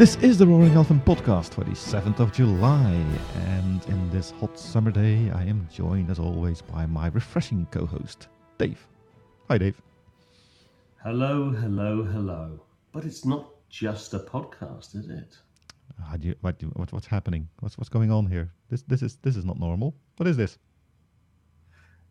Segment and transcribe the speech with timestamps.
[0.00, 3.04] This is the Roaring Elephant podcast for the 7th of July,
[3.34, 7.84] and in this hot summer day, I am joined as always by my refreshing co
[7.84, 8.78] host, Dave.
[9.48, 9.78] Hi, Dave.
[11.02, 12.60] Hello, hello, hello.
[12.92, 15.36] But it's not just a podcast, is it?
[16.08, 17.46] How do you, what, do- what, what's happening?
[17.58, 18.50] What's, what's going on here?
[18.70, 19.94] This, this, is, this is not normal.
[20.16, 20.56] What is this?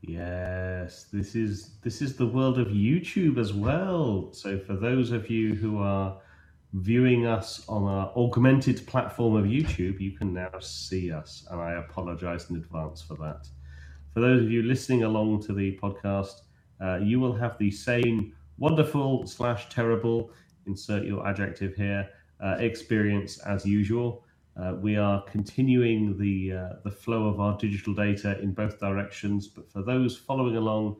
[0.03, 4.30] Yes, this is this is the world of YouTube as well.
[4.31, 6.21] So for those of you who are
[6.73, 11.73] viewing us on our augmented platform of YouTube, you can now see us, and I
[11.73, 13.48] apologize in advance for that.
[14.14, 16.42] For those of you listening along to the podcast,
[16.82, 20.32] uh, you will have the same wonderful slash terrible
[20.68, 22.08] insert your adjective here
[22.44, 24.23] uh, experience as usual.
[24.59, 29.48] Uh, we are continuing the uh, the flow of our digital data in both directions,
[29.48, 30.98] but for those following along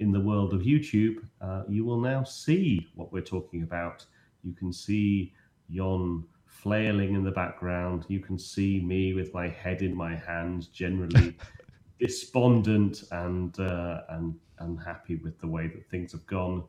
[0.00, 4.04] in the world of YouTube, uh, you will now see what we're talking about.
[4.42, 5.32] You can see
[5.68, 8.04] Yon flailing in the background.
[8.08, 11.36] You can see me with my head in my hands, generally
[12.00, 16.64] despondent and uh, and unhappy with the way that things have gone.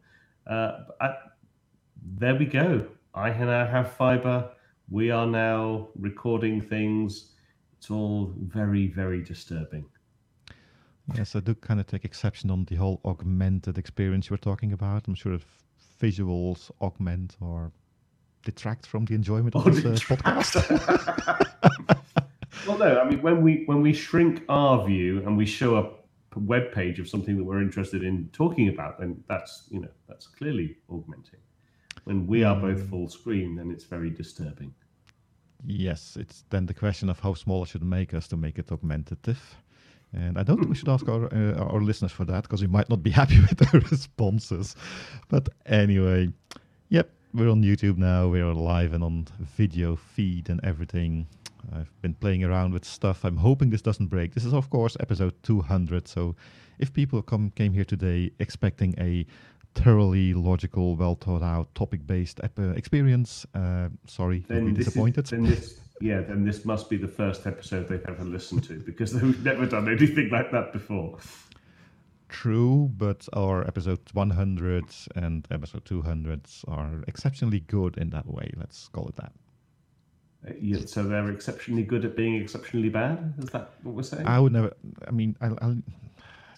[0.48, 1.14] Uh, I,
[2.18, 2.88] there we go.
[3.14, 4.50] I now have fiber.
[4.90, 7.32] We are now recording things.
[7.78, 9.86] It's all very, very disturbing.
[11.16, 14.72] Yes, I do kind of take exception on the whole augmented experience you were talking
[14.74, 15.08] about.
[15.08, 15.46] I'm sure if
[16.04, 17.72] visuals augment or
[18.44, 20.52] detract from the enjoyment of this uh, podcast.
[22.68, 25.86] well, no, I mean when we when we shrink our view and we show a
[26.40, 30.28] web page of something that we're interested in talking about, then that's you know that's
[30.28, 31.40] clearly augmenting.
[32.04, 34.73] When we are both full screen, then it's very disturbing.
[35.66, 38.72] Yes, it's then the question of how small I should make us to make it
[38.72, 39.42] augmentative.
[40.14, 42.67] And I don't think we should ask our uh, our listeners for that because we
[42.67, 44.75] might not be happy with their responses.
[45.28, 46.30] But anyway,
[46.89, 48.27] yep, we're on YouTube now.
[48.27, 49.27] We're live and on
[49.58, 51.27] video feed and everything.
[51.73, 53.23] I've been playing around with stuff.
[53.23, 54.33] I'm hoping this doesn't break.
[54.33, 56.08] This is of course episode 200.
[56.08, 56.36] So
[56.77, 59.26] if people come came here today expecting a
[59.73, 64.80] thoroughly logical, well thought out, topic based ep- uh, experience, uh, sorry, you'll be this
[64.80, 65.26] is- disappointed.
[65.27, 69.14] then this, yeah, then this must be the first episode they've ever listened to because
[69.20, 71.17] they've never done anything like that before.
[72.30, 78.52] True, but our episode 100 and episode 200 are exceptionally good in that way.
[78.58, 79.32] Let's call it that.
[80.48, 83.33] Uh, yeah, so they're exceptionally good at being exceptionally bad.
[83.37, 84.26] Is that what we're saying?
[84.26, 84.73] I would never.
[85.08, 85.77] I mean, I'll, I'll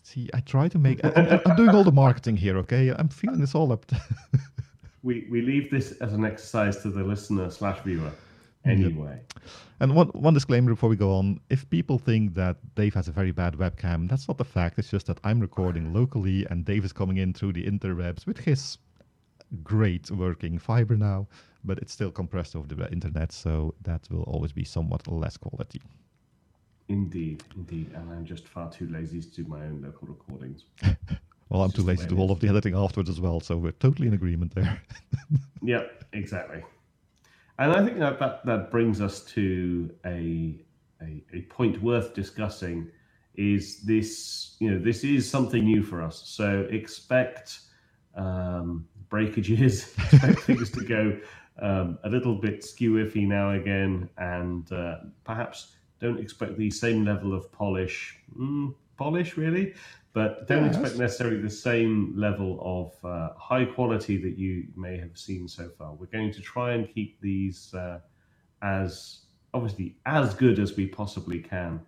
[0.01, 0.29] see.
[0.34, 1.03] I try to make.
[1.03, 2.57] I, I'm- I'm doing all the marketing here.
[2.59, 3.85] Okay, I'm feeling this all up.
[5.03, 8.12] we we leave this as an exercise to the listener slash viewer.
[8.66, 9.22] Anyway,
[9.80, 13.12] and one one disclaimer before we go on: if people think that Dave has a
[13.12, 14.80] very bad webcam, that's not the fact.
[14.80, 18.40] It's just that I'm recording locally, and Dave is coming in through the interwebs with
[18.40, 18.78] his
[19.64, 21.28] great working fiber now,
[21.64, 25.81] but it's still compressed over the internet, so that will always be somewhat less quality.
[26.88, 30.66] indeed, indeed, and I'm just far too lazy to do my own local recordings.
[31.50, 33.72] Well, I'm too lazy to do all of the editing afterwards as well, so we're
[33.74, 34.81] totally in agreement there.
[35.62, 36.64] Yep, exactly.
[37.58, 40.60] And I think that that, that brings us to a,
[41.02, 42.92] a a point worth discussing.
[43.36, 47.60] Is this you know this is something new for us, so expect
[48.16, 51.18] um, breakages, expect things to go
[51.62, 57.06] um, a little bit skew iffy now again, and uh, perhaps don't expect the same
[57.06, 58.18] level of polish.
[58.38, 59.74] Mm, polish really,
[60.16, 65.18] but don't expect necessarily the same level of uh, high quality that you may have
[65.18, 65.94] seen so far.
[65.94, 68.00] We're going to try and keep these uh,
[68.62, 71.81] as obviously as good as we possibly can,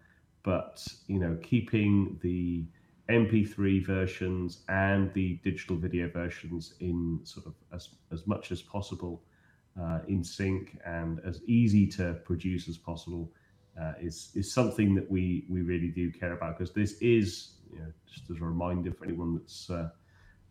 [0.44, 2.66] but you know, keeping the
[3.10, 9.24] MP3 versions and the digital video versions in sort of as as much as possible
[9.82, 13.32] uh, in sync and as easy to produce as possible
[13.82, 17.80] uh, is is something that we we really do care about because this is you
[17.80, 19.90] know just as a reminder for anyone that's uh,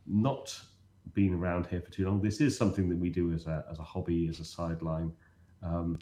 [0.07, 0.59] not
[1.15, 2.21] been around here for too long.
[2.21, 5.13] This is something that we do as a as a hobby, as a sideline,
[5.63, 5.99] um,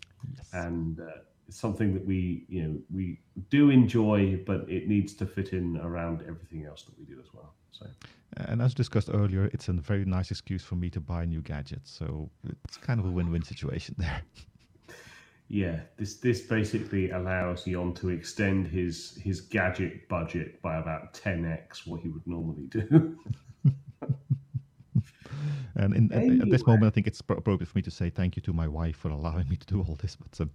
[0.52, 3.20] and uh, it's something that we you know we
[3.50, 7.32] do enjoy, but it needs to fit in around everything else that we do as
[7.34, 7.54] well.
[7.70, 7.86] So
[8.36, 11.90] And as discussed earlier, it's a very nice excuse for me to buy new gadgets,
[11.90, 12.30] so
[12.64, 14.22] it's kind of a win-win situation there.
[15.48, 21.44] yeah, this this basically allows Yon to extend his his gadget budget by about ten
[21.44, 23.18] x what he would normally do.
[25.76, 28.36] And in, at- at this moment, I think it's appropriate for me to say thank
[28.36, 30.16] you to my wife for allowing me to do all this.
[30.16, 30.50] But um,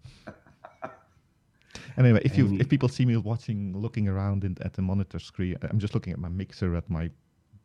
[1.98, 5.58] anyway, if you if people see me watching, looking around in, at the monitor screen,
[5.62, 7.10] I'm just looking at my mixer, at my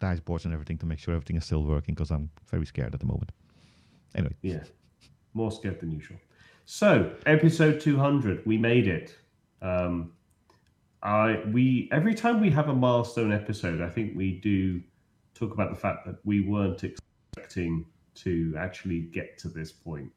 [0.01, 2.99] dashboards, and everything to make sure everything is still working because I'm very scared at
[3.01, 3.31] the moment.
[4.17, 4.65] Anyway, Yeah,
[5.33, 6.19] more scared than usual.
[6.67, 9.15] So, episode 200, we made it.
[9.61, 10.13] Um,
[11.03, 14.83] I we every time we have a milestone episode, I think we do
[15.35, 17.85] talk about the fact that we weren't expecting
[18.15, 20.11] to actually get to this point.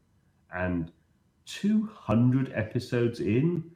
[0.54, 0.92] And
[1.48, 3.70] 200 episodes in,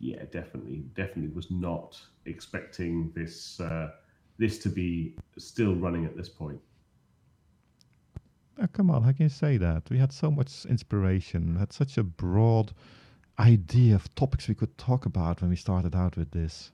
[0.00, 3.90] yeah, definitely, definitely was not expecting this uh,
[4.38, 6.58] this to be still running at this point.
[8.60, 9.90] Oh, come on, how can you say that?
[9.90, 12.72] We had so much inspiration, had such a broad
[13.38, 16.70] idea of topics we could talk about when we started out with this.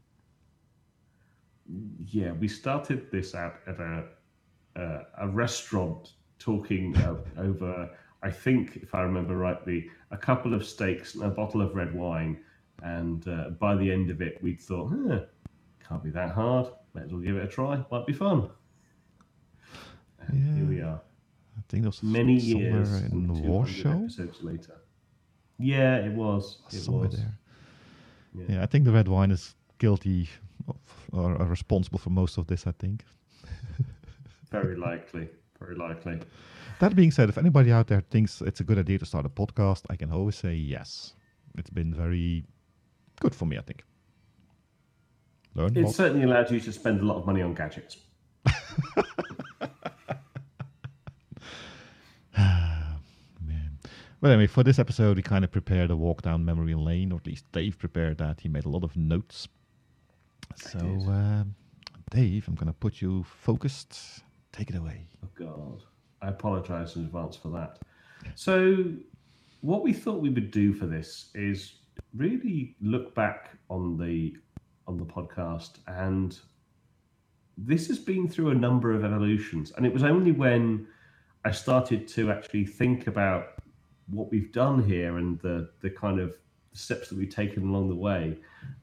[2.05, 4.05] Yeah, we started this out at a
[4.77, 7.91] uh, a restaurant talking uh, over,
[8.23, 11.95] I think, if I remember rightly, a couple of steaks and a bottle of red
[11.95, 12.41] wine.
[12.83, 15.21] And uh, by the end of it, we'd thought, huh,
[15.87, 16.69] can't be that hard.
[16.95, 17.85] Might as well give it a try.
[17.91, 18.51] Might be fun.
[20.27, 20.55] And Yeah.
[20.55, 21.01] Here we are.
[21.71, 24.03] I think it was Many years in the 200 Warsaw.
[24.03, 24.81] episodes later.
[25.57, 26.63] Yeah, it was.
[26.73, 27.17] It somewhere was.
[27.17, 27.39] there.
[28.35, 28.45] Yeah.
[28.57, 28.63] Yeah.
[28.65, 30.29] I think the red wine is guilty
[30.67, 30.77] of,
[31.13, 32.67] or, or responsible for most of this.
[32.67, 33.05] I think.
[34.51, 35.29] Very likely.
[35.61, 36.19] Very likely.
[36.81, 39.29] That being said, if anybody out there thinks it's a good idea to start a
[39.29, 41.15] podcast, I can always say yes.
[41.57, 42.45] It's been very
[43.21, 43.59] good for me.
[43.59, 43.85] I think.
[45.55, 47.99] Learn It certainly allowed you to spend a lot of money on gadgets.
[54.21, 57.17] But anyway, for this episode, we kind of prepared a walk down memory lane, or
[57.17, 58.41] at least Dave prepared that.
[58.41, 59.49] He made a lot of notes.
[60.57, 61.55] So, um,
[62.11, 64.23] Dave, I'm going to put you focused.
[64.53, 65.07] Take it away.
[65.25, 65.83] Oh God,
[66.21, 67.79] I apologise in advance for that.
[68.35, 68.85] So,
[69.63, 71.77] what we thought we would do for this is
[72.15, 74.37] really look back on the
[74.87, 76.39] on the podcast, and
[77.57, 79.73] this has been through a number of evolutions.
[79.77, 80.87] And it was only when
[81.47, 83.55] I started to actually think about
[84.11, 86.35] what we've done here and the the kind of
[86.73, 88.37] steps that we've taken along the way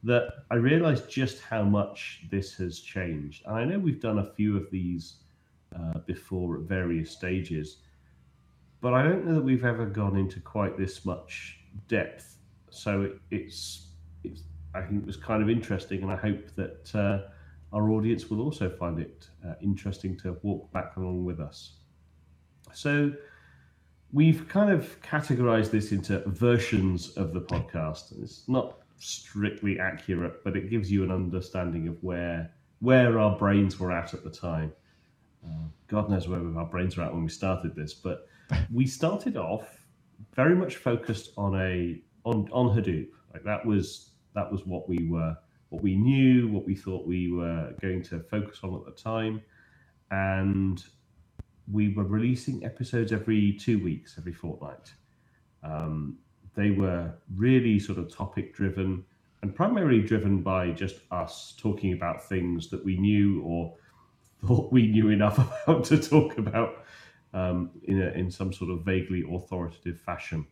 [0.04, 3.44] that I realised just how much this has changed.
[3.46, 5.16] And I know we've done a few of these
[5.76, 7.78] uh, before at various stages.
[8.82, 12.38] But I don't know that we've ever gone into quite this much depth.
[12.70, 13.88] So it, it's,
[14.24, 14.44] it's,
[14.76, 17.30] I think it was kind of interesting, and I hope that uh,
[17.76, 21.74] our audience will also find it uh, interesting to walk back along with us.
[22.74, 23.12] So
[24.12, 28.20] we've kind of categorized this into versions of the podcast.
[28.22, 33.80] It's not strictly accurate, but it gives you an understanding of where where our brains
[33.80, 34.72] were at at the time.
[35.44, 38.28] Uh, God knows where our brains were at when we started this, but
[38.72, 39.86] we started off
[40.36, 43.10] very much focused on a on on Hadoop.
[43.34, 45.36] Like that was that was what we were
[45.70, 49.42] what we knew, what we thought we were going to focus on at the time,
[50.12, 50.84] and
[51.72, 54.94] we were releasing episodes every two weeks, every fortnight.
[55.64, 56.18] Um,
[56.56, 59.04] they were really sort of topic driven
[59.42, 63.76] and primarily driven by just us talking about things that we knew or
[64.46, 65.38] thought we knew enough
[65.68, 66.86] about to talk about
[67.34, 70.46] um, in, a, in some sort of vaguely authoritative fashion.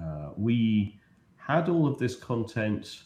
[0.00, 0.98] Uh, we
[1.36, 3.02] had all of this content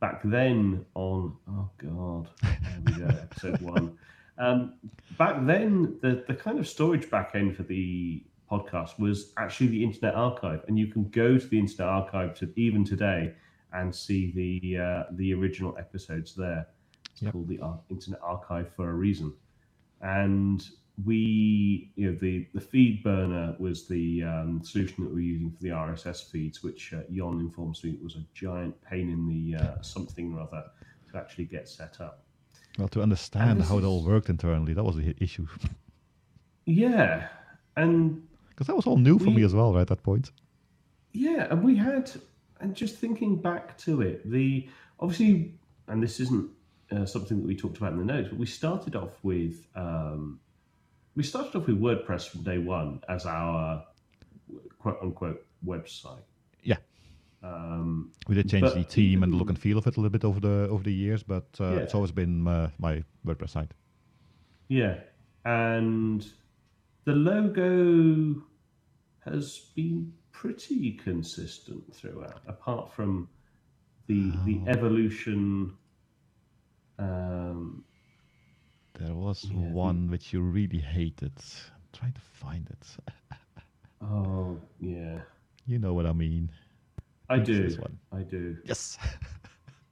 [0.00, 3.98] back then on, oh God, there we go, episode one.
[4.40, 4.74] Um,
[5.18, 10.14] back then, the, the kind of storage backend for the podcast was actually the Internet
[10.14, 13.34] Archive, and you can go to the Internet Archive to, even today
[13.72, 16.66] and see the uh, the original episodes there.
[17.12, 17.32] It's Yep.
[17.32, 19.34] called the Ar- Internet Archive for a reason,
[20.00, 20.66] and
[21.04, 25.62] we, you know, the the FeedBurner was the um, solution that we were using for
[25.62, 29.82] the RSS feeds, which uh, Jon informs me was a giant pain in the uh,
[29.82, 30.64] something or other
[31.12, 32.24] to actually get set up.
[32.80, 35.46] Well, to understand how it all worked internally, that was the issue.
[36.64, 37.28] Yeah,
[37.76, 40.30] and Because that was all new for me as well, right, at that point.
[41.12, 42.10] Yeah, and we had,
[42.60, 44.66] and just thinking back to it, the
[44.98, 45.52] obviously,
[45.88, 46.50] and this isn't
[46.90, 50.40] uh, something that we talked about in the notes, but we started off with um,
[51.16, 53.84] we started off with WordPress from day one as our
[54.78, 56.22] quote unquote website.
[56.62, 56.76] Yeah.
[57.42, 60.10] Um, We did change the theme and the look and feel of it a little
[60.10, 61.78] bit over the over the years, but uh, Yeah.
[61.80, 63.72] it's always been uh, my WordPress site.
[64.68, 65.00] yeah,
[65.44, 66.24] and
[67.04, 68.42] the logo
[69.20, 73.28] has been pretty consistent throughout, apart from
[74.06, 74.68] the the Oh.
[74.68, 75.72] evolution.
[76.98, 77.84] Um,
[78.94, 81.32] There was Yeah, the- one which you really hated.
[81.74, 82.86] I'm trying to find it.
[84.02, 85.22] Oh yeah,
[85.66, 86.50] You know what I mean.
[87.30, 87.62] I do.
[87.62, 87.98] This one.
[88.12, 88.56] I do.
[88.64, 88.98] Yes.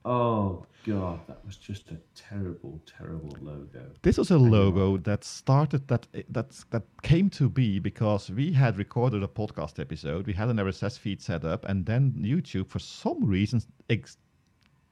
[0.05, 3.91] Oh god, that was just a terrible, terrible logo.
[4.01, 8.77] This was a logo that started that that that came to be because we had
[8.77, 12.79] recorded a podcast episode, we had an RSS feed set up, and then YouTube, for
[12.79, 14.17] some reason, ex-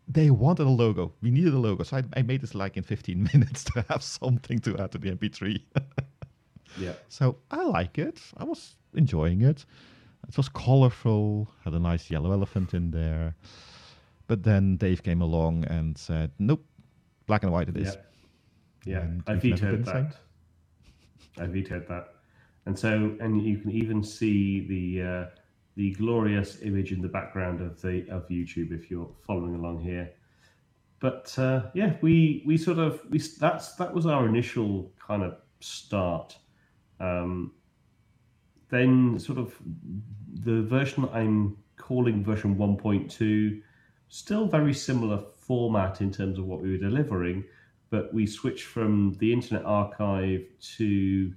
[0.10, 1.14] they wanted a logo.
[1.22, 4.04] We needed a logo, so I, I made this like in 15 minutes to have
[4.04, 5.62] something to add to the MP3.
[6.80, 6.94] yeah.
[7.08, 8.22] So I like it.
[8.36, 9.66] I was enjoying it.
[10.28, 13.36] It was colorful, had a nice yellow elephant in there.
[14.28, 16.66] But then Dave came along and said, "Nope,
[17.28, 17.98] black and white it is."
[18.86, 19.08] Yeah, yeah.
[19.26, 20.16] I we've never been vetoed that.
[21.42, 22.16] I vetoed that,
[22.66, 25.26] and so and you can even see the uh,
[25.76, 30.12] the glorious image in the background of the of YouTube if you're following along here.
[31.00, 35.38] But uh, yeah, we we sort of we that's that was our initial kind of
[35.60, 36.38] start.
[37.00, 37.54] Um,
[38.70, 39.56] then sort of
[40.44, 43.62] the version I'm calling version 1.2
[44.10, 47.44] still very similar format in terms of what we were delivering,
[47.90, 50.46] but we switched from the Internet Archive
[50.78, 51.34] to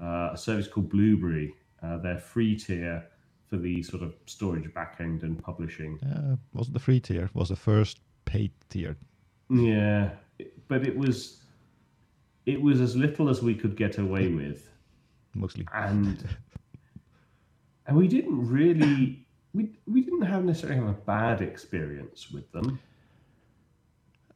[0.00, 3.04] uh, a service called Blubrry, uh, their free tier
[3.46, 5.98] for the sort of storage backend and publishing.
[6.02, 7.28] Uh, wasn't the free tier?
[7.34, 8.96] Was the first paid tier?
[9.50, 10.10] Yeah,
[10.68, 11.42] but it was
[12.46, 14.70] it was as little as we could get away with,
[15.34, 15.66] Mostly.
[15.74, 16.24] and
[17.86, 22.78] and we didn't really we we didn't have necessarily have a bad experience with them.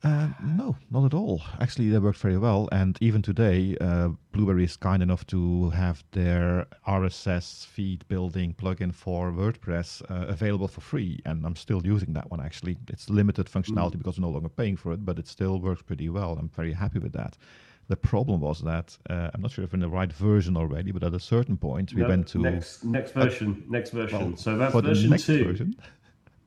[0.05, 1.41] Uh, no, not at all.
[1.61, 2.69] Actually, they worked very well.
[2.71, 8.93] And even today, uh, Blubrry is kind enough to have their RSS feed building plugin
[8.93, 11.21] for WordPress uh, available for free.
[11.25, 12.77] And I'm still using that one, actually.
[12.91, 16.11] It's limited functionality because we're no longer paying for it, but it still works pretty
[16.11, 16.37] well.
[16.39, 17.39] I'm very happy with that.
[17.89, 20.91] The problem was that uh, I'm not sure if we're in the right version already,
[20.91, 23.65] but at a certain point, we No, went to next next version.
[23.69, 24.19] next version.
[24.29, 25.45] well, so that's version next two.
[25.45, 25.77] version.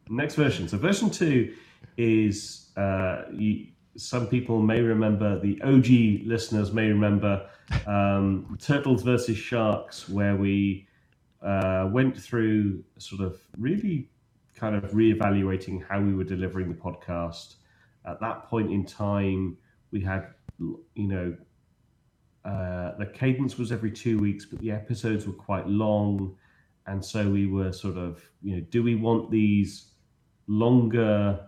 [0.09, 0.67] Next version.
[0.67, 1.53] So version two
[1.97, 7.47] is uh, you, some people may remember the OG listeners may remember
[7.85, 10.87] um, Turtles versus Sharks, where we
[11.41, 14.09] uh, went through sort of really
[14.55, 17.55] kind of reevaluating how we were delivering the podcast.
[18.05, 19.57] At that point in time,
[19.91, 20.27] we had
[20.59, 21.35] you know
[22.45, 26.35] uh, the cadence was every two weeks, but the episodes were quite long,
[26.85, 29.91] and so we were sort of you know do we want these
[30.47, 31.39] longer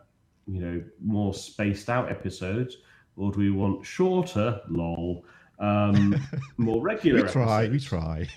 [0.47, 2.77] you know more spaced out episodes
[3.15, 5.23] or do we want shorter lol
[5.59, 6.15] um
[6.57, 7.85] more regular We try, we episodes?
[7.85, 8.27] try.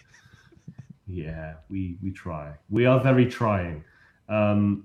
[1.06, 3.82] yeah we we try we are very trying
[4.28, 4.84] um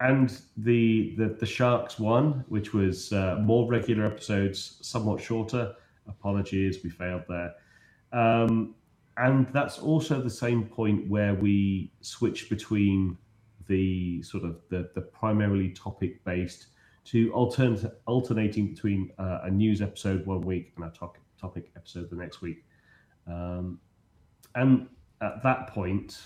[0.00, 5.74] and the the, the sharks one which was uh, more regular episodes somewhat shorter.
[6.08, 7.54] Apologies we failed there.
[8.12, 8.74] Um
[9.16, 13.18] and that's also the same point where we switch between
[13.66, 16.68] the sort of the, the primarily topic based
[17.04, 22.10] to altern- alternating between uh, a news episode one week and a topic topic episode
[22.10, 22.64] the next week.
[23.26, 23.78] Um,
[24.54, 24.88] and
[25.22, 26.18] at that point,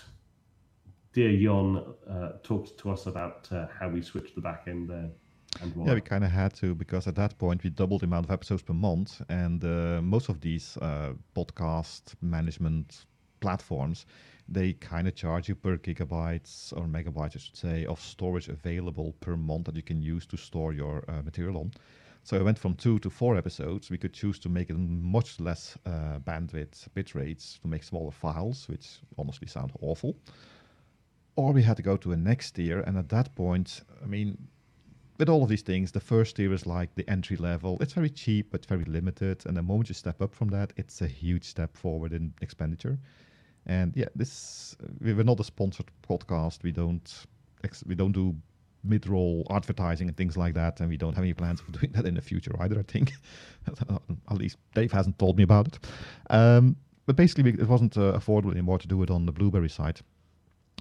[1.15, 5.09] dear Jon uh, talked to us about uh, how we switched the back end there.
[5.85, 8.31] Yeah, we kind of had to because at that point we doubled the amount of
[8.31, 13.05] episodes per month, and uh, most of these uh, podcast management
[13.39, 14.05] platforms
[14.47, 19.15] they kind of charge you per gigabytes or megabytes, I should say, of storage available
[19.19, 21.71] per month that you can use to store your uh, material on.
[22.23, 23.89] So I went from two to four episodes.
[23.89, 28.11] We could choose to make it much less uh, bandwidth bit rates to make smaller
[28.11, 30.15] files, which honestly sound awful.
[31.37, 34.47] Or we had to go to a next tier, and at that point, I mean,
[35.17, 37.77] with all of these things, the first tier is like the entry level.
[37.81, 39.45] It's very cheap, but very limited.
[39.45, 42.97] And the moment you step up from that, it's a huge step forward in expenditure.
[43.65, 46.63] And yeah, this we're not a sponsored podcast.
[46.63, 47.11] We don't
[47.85, 48.35] we don't do
[48.83, 52.05] mid-roll advertising and things like that, and we don't have any plans of doing that
[52.05, 52.79] in the future either.
[52.79, 53.13] I think,
[53.67, 55.79] at least Dave hasn't told me about it.
[56.29, 56.75] Um,
[57.07, 60.01] but basically, it wasn't uh, affordable anymore to do it on the Blubrry side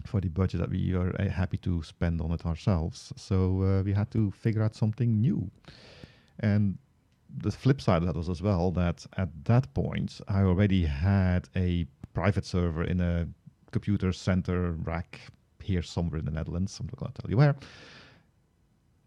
[0.07, 3.13] for the budget that we are uh, happy to spend on it ourselves.
[3.17, 5.51] So uh, we had to figure out something new.
[6.41, 6.79] And
[7.37, 11.49] the flip side of that was as well that at that point I already had
[11.57, 13.27] a private server in a
[13.73, 15.21] computer center rack
[15.61, 16.79] here somewhere in the Netherlands.
[16.79, 17.57] I'm not going to tell you where.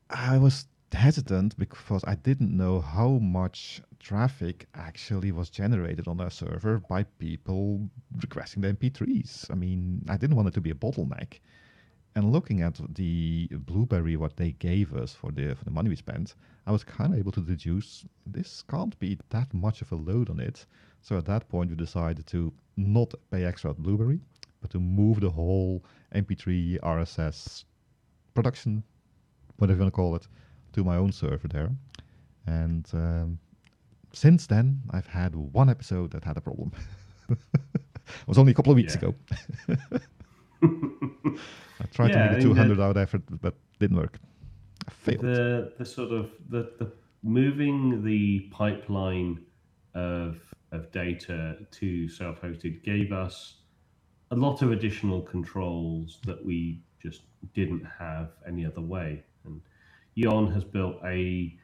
[0.10, 6.30] I was hesitant because I didn't know how much traffic actually was generated on our
[6.30, 7.90] server by people
[8.22, 9.52] requesting the MP3s.
[9.52, 11.40] I mean, I didn't want it to be a bottleneck.
[12.16, 15.96] And looking at the Blubrry, what they gave us for the for the money we
[15.96, 19.96] spent, I was kind of able to deduce this can't be that much of a
[19.96, 20.66] load on it.
[21.02, 24.20] So at that point, we decided to not pay extra at Blubrry,
[24.62, 25.84] but to move the whole
[26.16, 27.66] MP3 RSS
[28.34, 28.84] production,
[29.58, 30.28] whatever you want to call it,
[30.78, 31.70] to my own server there.
[32.46, 33.40] And um,
[34.14, 36.72] since then, I've had one episode that had a problem.
[37.30, 39.10] it was only a couple of weeks Yeah.
[39.10, 39.16] ago.
[41.80, 44.20] I tried Yeah, to make a 200 out effort, but didn't work.
[44.88, 45.22] I failed.
[45.22, 46.92] the the sort of the, the
[47.24, 49.44] moving the pipeline
[49.96, 50.40] of
[50.72, 53.62] of data to self-hosted gave us
[54.32, 57.22] a lot of additional controls that we just
[57.54, 59.24] didn't have any other way.
[60.18, 61.56] Yon has built a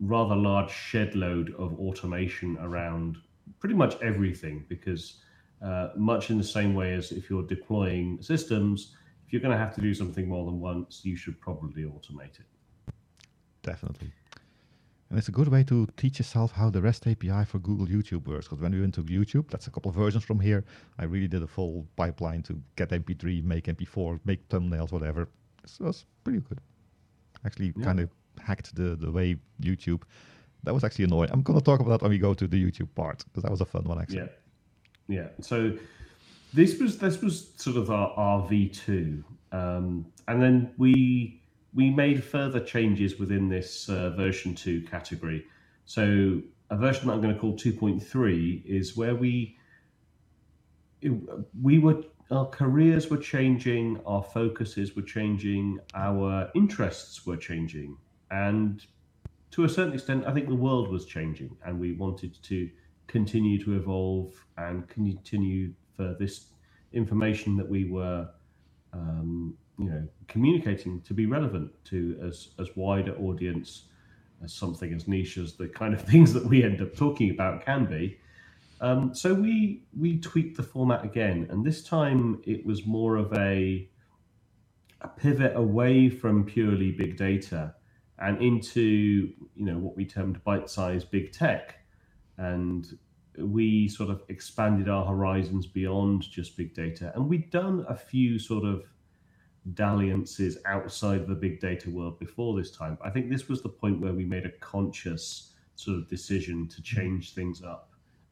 [0.00, 3.16] rather large shed load of automation around
[3.58, 5.22] pretty much everything because
[5.62, 8.94] uh, much in the same way as if you're deploying systems,
[9.26, 12.38] if you're going to have to do something more than once, you should probably automate
[12.38, 12.92] it.
[13.62, 14.12] Definitely.
[15.08, 18.26] And it's a good way to teach yourself how the REST API for Google YouTube
[18.26, 18.46] works.
[18.46, 20.66] Because when we went to YouTube, that's a couple of versions from here.
[20.98, 25.30] I really did a full pipeline to get MP3, make MP4, make thumbnails, whatever.
[25.64, 26.60] So it was pretty good.
[27.44, 27.84] Actually, Yeah.
[27.84, 30.02] kind of hacked the, the way YouTube.
[30.64, 31.30] That was actually annoying.
[31.32, 33.50] I'm going to talk about that when we go to the YouTube part because that
[33.50, 34.18] was a fun one, actually.
[34.18, 34.28] Yeah,
[35.08, 35.28] yeah.
[35.40, 35.72] So
[36.52, 41.42] this was this was sort of our, our V two, um, and then we
[41.72, 45.44] we made further changes within this uh, version two category.
[45.86, 49.56] So a version that I'm going to call two point three is where we
[51.62, 57.96] we were our careers were changing, our focuses were changing, our interests were changing,
[58.30, 58.84] and
[59.50, 62.70] to a certain extent, I think the world was changing, and we wanted to
[63.08, 66.46] continue to evolve and continue for this
[66.92, 68.28] information that we were,
[68.92, 73.86] um, you know, communicating to be relevant to as as wider audience
[74.42, 77.64] as something as niche as the kind of things that we end up talking about
[77.64, 78.18] can be.
[78.80, 83.32] Um, so we we tweaked the format again, and this time it was more of
[83.34, 83.88] a
[85.02, 87.74] a pivot away from purely big data
[88.18, 91.76] and into you know what we termed bite-sized big tech.
[92.38, 92.86] And
[93.38, 97.12] we sort of expanded our horizons beyond just big data.
[97.14, 98.84] And we'd done a few sort of
[99.74, 102.96] dalliances outside the big data world before this time.
[103.02, 106.82] I think this was the point where we made a conscious sort of decision to
[106.82, 107.89] change things up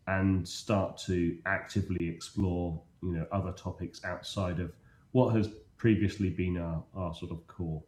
[0.09, 4.73] and start to actively explore you know other topics outside of
[5.12, 7.83] what has previously been our, our sort of core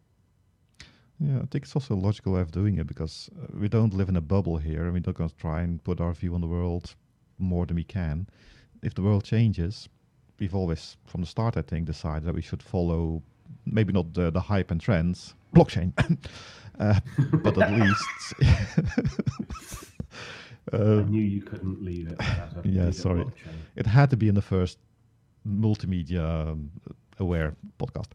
[1.18, 3.94] Yeah, I think it's also a logical way of doing it because uh, we don't
[3.94, 6.34] live in a bubble here and we're not going to try and put our view
[6.34, 6.94] on the world
[7.38, 8.26] more than we can.
[8.82, 9.88] If the world changes,
[10.38, 13.22] we've always, from the start, I think, decided that we should follow
[13.66, 15.92] maybe not the, the hype and trends, blockchain,
[16.78, 17.00] uh,
[17.42, 18.34] but at least.
[20.72, 22.20] I um, knew you couldn't leave it.
[22.64, 23.24] Yeah, sorry.
[23.76, 24.78] it had to be in the first
[25.46, 26.70] multimedia um,
[27.18, 28.08] aware podcast.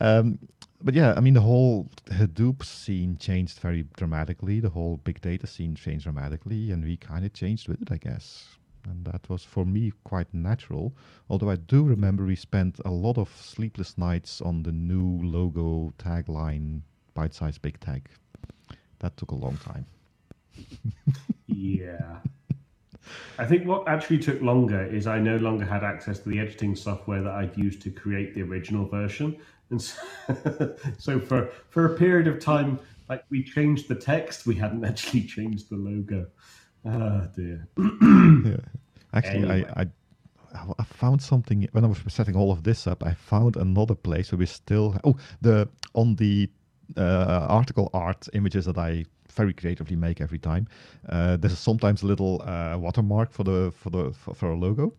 [0.00, 0.38] Um,
[0.82, 4.60] but yeah, I mean, the whole Hadoop scene changed very dramatically.
[4.60, 7.98] The whole big data scene changed dramatically, and we kind of changed with it, I
[7.98, 8.48] guess.
[8.84, 10.94] And that was for me quite natural.
[11.28, 15.92] Although I do remember we spent a lot of sleepless nights on the new logo
[15.98, 16.80] tagline,
[17.12, 18.08] bite size big tag.
[19.00, 19.84] That took a long time.
[21.46, 22.18] Yeah.
[23.38, 26.76] I think what actually took longer is I no longer had access to the editing
[26.76, 29.38] software that I'd used to create the original version.
[29.70, 29.96] And so,
[30.98, 35.22] so for, for a period of time, like we changed the text, we hadn't actually
[35.22, 36.26] changed the logo.
[36.84, 37.68] Oh dear.
[37.78, 38.56] yeah.
[39.12, 39.66] Actually, Anyway.
[39.76, 39.86] I, I
[40.78, 43.04] I found something when I was setting all of this up.
[43.04, 46.50] I found another place where we still oh the on the
[46.96, 50.66] uh, article art images that I very creatively make every time.
[51.08, 54.92] Uh, there's sometimes a little uh, watermark for the for the for, for a logo.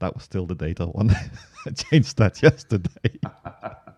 [0.00, 1.10] That was still the data one.
[1.66, 3.18] I changed that yesterday.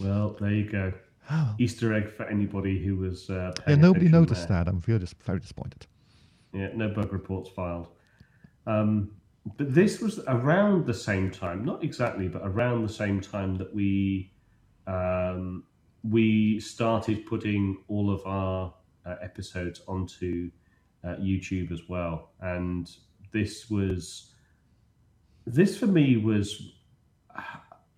[0.00, 0.92] Well, there you go.
[1.58, 3.28] Easter egg for anybody who was.
[3.28, 4.64] Uh, Yeah, nobody noticed there.
[4.64, 4.68] that.
[4.70, 5.86] I'm very, dis- very disappointed.
[6.54, 7.88] Yeah, no bug reports filed.
[8.66, 9.10] Um,
[9.58, 13.74] but this was around the same time, not exactly, but around the same time that
[13.74, 14.32] we
[14.86, 15.64] um,
[16.02, 18.72] we started putting all of our
[19.06, 20.50] uh, episodes onto
[21.04, 22.90] uh, YouTube as well, and
[23.32, 24.32] this was
[25.46, 26.72] this for me was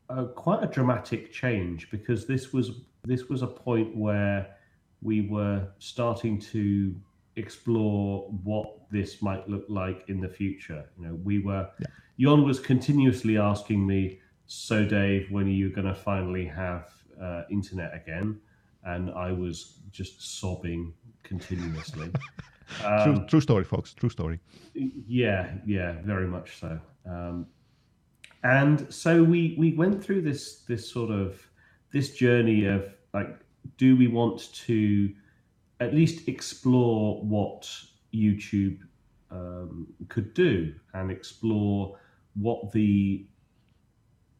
[0.08, 4.56] uh, quite a dramatic change because this was this was a point where
[5.00, 6.94] we were starting to
[7.36, 10.84] explore what this might look like in the future.
[10.98, 11.86] You know, we were Yeah.
[12.20, 17.42] Jon was continuously asking me, "So, Dave, when are you going to finally have uh,
[17.50, 18.38] internet again?"
[18.84, 22.10] And I was just sobbing continuously.
[22.80, 23.94] true, Um, true story, folks.
[23.94, 24.40] True story.
[24.74, 26.80] yeah, yeah, very much so.
[27.06, 27.46] Um,
[28.42, 31.40] and so we we went through this this sort of
[31.92, 33.38] this journey of like,
[33.76, 35.12] do we want to
[35.80, 37.68] at least explore what
[38.14, 38.78] YouTube
[39.30, 41.98] um, could do and explore
[42.34, 43.26] what the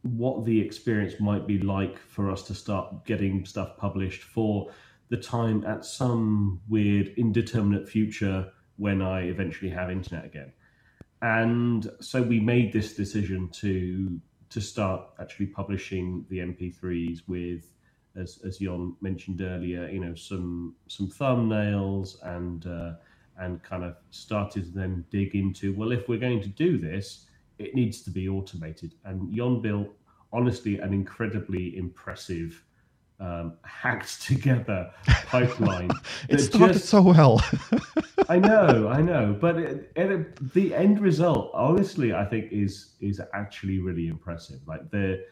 [0.03, 4.71] what the experience might be like for us to start getting stuff published for
[5.09, 10.53] the time at some weird indeterminate future when I eventually have internet again.
[11.21, 17.71] And so we made this decision to to start actually publishing the MP3s with,
[18.17, 22.95] as as Jon mentioned earlier, you know, some some thumbnails and uh,
[23.39, 27.27] and kind of started to then dig into well, if we're going to do this,
[27.63, 28.95] it needs to be automated.
[29.05, 29.89] And Jon built
[30.33, 32.63] honestly an incredibly impressive
[33.21, 34.91] um, hacked together
[35.27, 35.91] pipeline.
[36.29, 37.45] it started just, so well.
[38.29, 43.21] I know, I know, but it, it, the end result, honestly, I think is is
[43.33, 44.61] actually really impressive.
[44.67, 45.25] Like the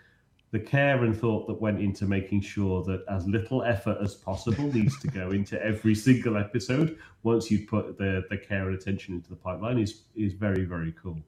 [0.52, 4.64] the care and thought that went into making sure that as little effort as possible
[4.72, 9.14] needs to go into every single episode once you put the the care and attention
[9.14, 11.18] into the pipeline is is very very cool,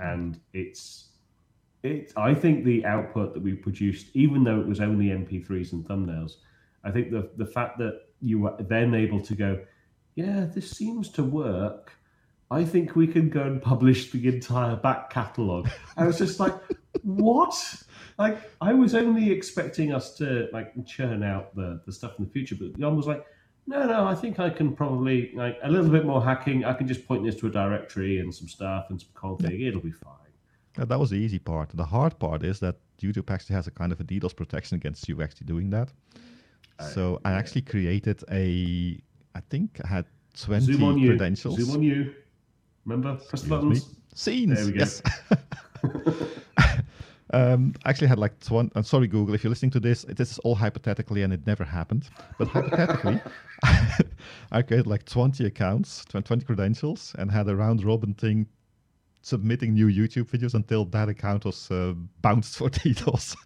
[0.00, 0.12] Mm.
[0.12, 1.08] and it's
[1.82, 5.84] it, I think the output that we produced, even though it was only MP3s and
[5.86, 6.32] thumbnails,
[6.84, 9.60] I think the the fact that you were then able to go,
[10.14, 11.92] yeah, this seems to work.
[12.50, 15.68] I think we can go and publish the entire back catalogue.
[15.96, 16.54] I was just like,
[17.02, 17.54] what?
[18.18, 22.30] Like, I was only expecting us to like churn out the, the stuff in the
[22.30, 23.26] future, but Jon was like,
[23.66, 26.64] no, no, I think I can probably like a little bit more hacking.
[26.64, 29.66] I can just point this to a directory and some stuff and some config.
[29.66, 30.12] It'll be fine.
[30.78, 31.70] Yeah, that was the easy part.
[31.74, 35.08] The hard part is that YouTube actually has a kind of a DDoS protection against
[35.08, 35.92] you actually doing that.
[36.78, 39.00] Uh, so I actually created a,
[39.34, 40.04] I think I had
[40.38, 41.08] 20 Zoom on you.
[41.08, 41.58] credentials.
[41.58, 42.14] Zoom on you.
[42.84, 43.16] Remember?
[43.28, 43.88] Press the buttons.
[43.88, 43.94] Me.
[44.14, 44.56] Scenes.
[44.56, 44.78] There we go.
[44.80, 45.02] Yes.
[47.32, 50.30] um, I actually had like 20, I'm sorry, Google, if you're listening to this, this
[50.30, 52.08] is all hypothetically and it never happened.
[52.38, 53.20] But hypothetically,
[54.52, 58.46] I created like 20 accounts, 20 credentials, and had a round robin thing
[59.22, 63.36] submitting new YouTube videos until that account was uh, bounced for DDoS.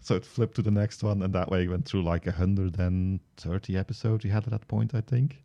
[0.00, 3.76] so it flipped to the next one, and that way we went through like 130
[3.76, 5.42] episodes we had at that point, I think.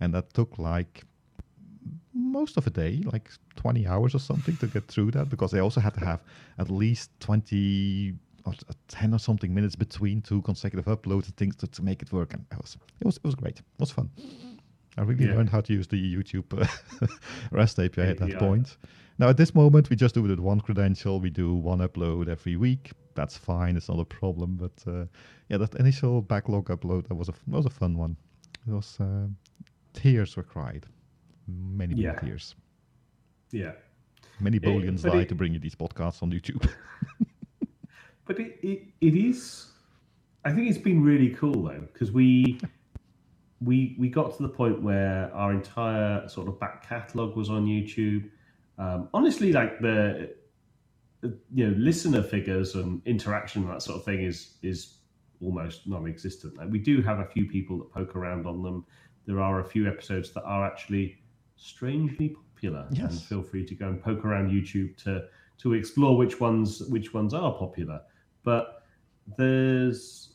[0.00, 1.04] And that took like
[2.14, 5.60] most of a day, like 20 hours or something to get through that because they
[5.60, 6.20] also had to have
[6.58, 8.54] at least 20 or
[8.88, 12.34] 10 or something minutes between two consecutive uploads and things to, to make it work.
[12.34, 13.58] And it was, it was, it was great.
[13.58, 14.10] It was fun.
[14.98, 15.34] I really yeah.
[15.34, 17.06] learned how to use the YouTube uh,
[17.50, 18.76] REST API at that point.
[19.18, 21.20] Now, at this moment, we just do it with one credential.
[21.20, 22.92] We do one upload every week.
[23.14, 23.76] That's fine.
[23.76, 24.56] It's not a problem.
[24.56, 25.06] But uh,
[25.48, 28.16] yeah, that initial backlog upload that was a was a fun one.
[28.66, 29.26] It was uh,
[29.92, 30.86] tears were cried,
[31.58, 32.18] many yeah.
[32.18, 32.54] tears.
[33.50, 33.72] Yeah,
[34.40, 36.68] many Booleans died to bring you these podcasts on YouTube.
[38.24, 39.66] but it, it, it is.
[40.44, 42.60] I think it's been really cool though because we.
[43.60, 47.66] we we got to the point where our entire sort of back catalog was on
[47.66, 48.28] YouTube.
[48.78, 50.34] Um, honestly, like the,
[51.20, 54.96] the, you know listener figures and interaction and that sort of thing is is
[55.40, 56.56] almost non-existent.
[56.56, 58.84] Like we do have a few people that poke around on them.
[59.26, 61.21] There are a few episodes that are actually
[61.62, 63.12] strangely popular, yes.
[63.12, 65.24] and feel free to go and poke around YouTube to
[65.58, 68.00] to explore which ones which ones are popular.
[68.42, 68.82] But
[69.36, 70.34] there's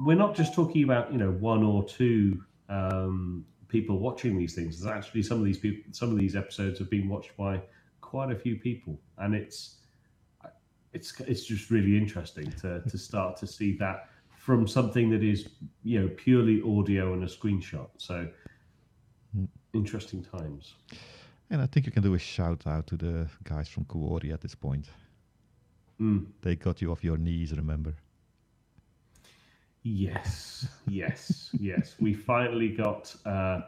[0.00, 4.80] we're not just talking about you know one or two um, people watching these things.
[4.80, 7.60] There's actually some of these people, some of these episodes have been watched by
[8.00, 9.76] quite a few people, and it's
[10.92, 15.48] it's it's just really interesting to to start to see that from something that is
[15.82, 17.88] you know purely audio and a screenshot.
[17.98, 18.28] So
[19.72, 20.74] interesting times.
[21.50, 24.40] And I think you can do a shout out to the guys from Kuori at
[24.40, 24.86] this point.
[26.00, 26.26] Mm.
[26.42, 27.94] They got you off your knees, remember?
[29.82, 31.94] Yes, yes, yes.
[32.00, 33.62] We finally got uh, a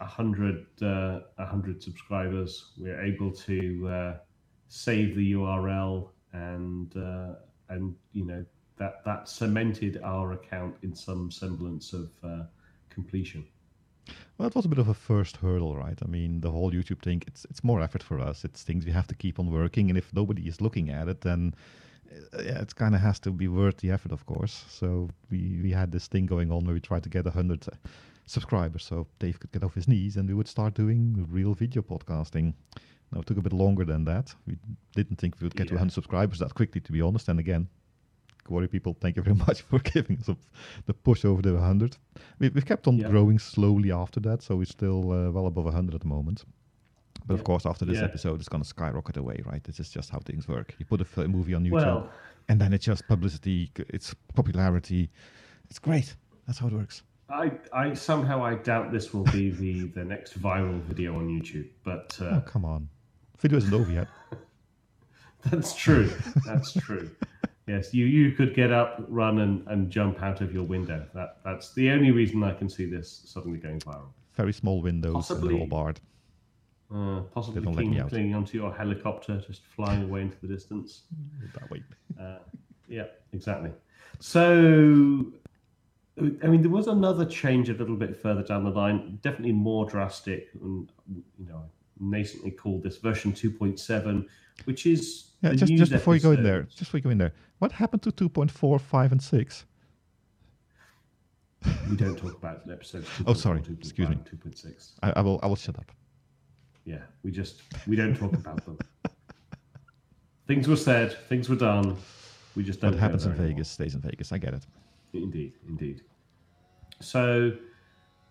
[0.00, 2.72] uh, hundred uh, a hundred subscribers.
[2.78, 4.16] We're able to uh,
[4.68, 7.34] save the URL and uh,
[7.68, 8.44] and you know
[8.78, 12.44] that that cemented our account in some semblance of uh,
[12.88, 13.44] completion.
[14.36, 15.98] Well, it was a bit of a first hurdle, right?
[16.02, 18.44] I mean, the whole YouTube thing, it's it's more effort for us.
[18.44, 21.20] It's things we have to keep on working, and if nobody is looking at it,
[21.22, 21.54] then
[22.10, 24.64] uh, yeah, it kind of has to be worth the effort, of course.
[24.68, 27.66] So we we had this thing going on where we tried to get a hundred
[28.26, 31.82] subscribers, so Dave could get off his knees, and we would start doing real video
[31.82, 32.54] podcasting.
[33.10, 34.34] Now it took a bit longer than that.
[34.46, 34.56] We
[34.94, 35.70] didn't think we would get yeah.
[35.70, 37.28] to 100 subscribers that quickly, to be honest.
[37.28, 37.68] And again,
[38.48, 40.30] Kuori people, thank you very much for giving us
[40.86, 41.96] the push over the 100.
[42.38, 43.08] We, have kept on yeah.
[43.08, 46.44] growing slowly after that, so we're still uh, well above 100 at the moment.
[47.26, 47.40] But yeah.
[47.40, 48.04] of course, after this yeah.
[48.04, 49.62] episode, it's going to skyrocket away, right?
[49.62, 50.74] This is just how things work.
[50.78, 52.10] You put a movie on YouTube, well,
[52.48, 55.10] and then it's just publicity, it's popularity.
[55.68, 56.14] It's great.
[56.46, 57.02] That's how it works.
[57.30, 61.68] I, I somehow I doubt this will be the, the next viral video on YouTube,
[61.84, 62.88] but uh, oh come on,
[63.38, 64.08] video isn't over yet.
[65.50, 66.10] that's true.
[66.46, 67.10] That's true.
[67.68, 71.06] Yes, you, you could get up, run, and, and jump out of your window.
[71.14, 74.08] That that's the only reason I can see this suddenly going viral.
[74.34, 76.00] Very small windows Possibly- and they're all barred.
[76.90, 80.38] Uh, possibly They don't let me clinging, clinging onto your helicopter, just flying away into
[80.40, 81.02] the distance.
[81.54, 81.82] That way.
[82.18, 82.38] Uh,
[82.88, 83.04] yeah,
[83.34, 83.70] exactly.
[84.20, 85.26] So,
[86.42, 89.84] I mean, there was another change a little bit further down the line, definitely more
[89.84, 90.90] drastic, and
[91.38, 91.64] you know,
[92.02, 94.26] nascently called this version 2.7,
[94.64, 97.02] which is Yeah, the just news just before you go in there, just before you
[97.02, 99.64] go in there, what happened to 2.4, 5, and 6?
[101.90, 103.08] We don't talk about episodes.
[103.26, 103.60] Oh, sorry.
[103.60, 104.16] 2.4, Excuse me.
[104.16, 104.92] 2.6.
[105.02, 105.90] I, I will I will shut up.
[106.84, 108.78] Yeah, we just we don't talk about them.
[110.46, 111.96] Things were said, things were done.
[112.54, 112.92] We just don't.
[112.92, 113.48] What happens in anymore.
[113.48, 114.32] Vegas stays in Vegas.
[114.32, 114.66] I get it.
[115.12, 116.02] Indeed, indeed.
[117.00, 117.52] So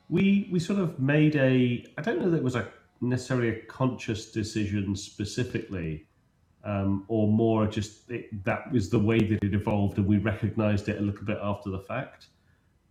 [0.09, 2.67] we we sort of made a I don't know that it was a
[3.01, 6.07] necessarily a conscious decision specifically,
[6.63, 10.89] um, or more just it, that was the way that it evolved, and we recognised
[10.89, 12.27] it a little bit after the fact.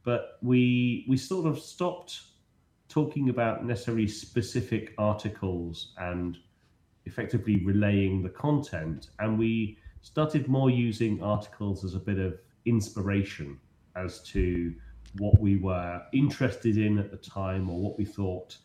[0.03, 2.21] But we we sort of stopped
[2.89, 6.39] talking about necessarily specific articles and
[7.05, 13.59] effectively relaying the content, and we started more using articles as a bit of inspiration
[13.97, 14.75] as to
[15.19, 18.57] what we were interested in at the time or what we thought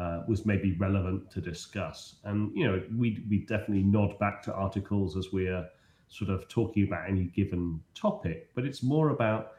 [0.00, 2.16] uh, was maybe relevant to discuss.
[2.24, 5.68] And you know, we we definitely nod back to articles as we're
[6.08, 9.52] sort of talking about any given topic, but it's more about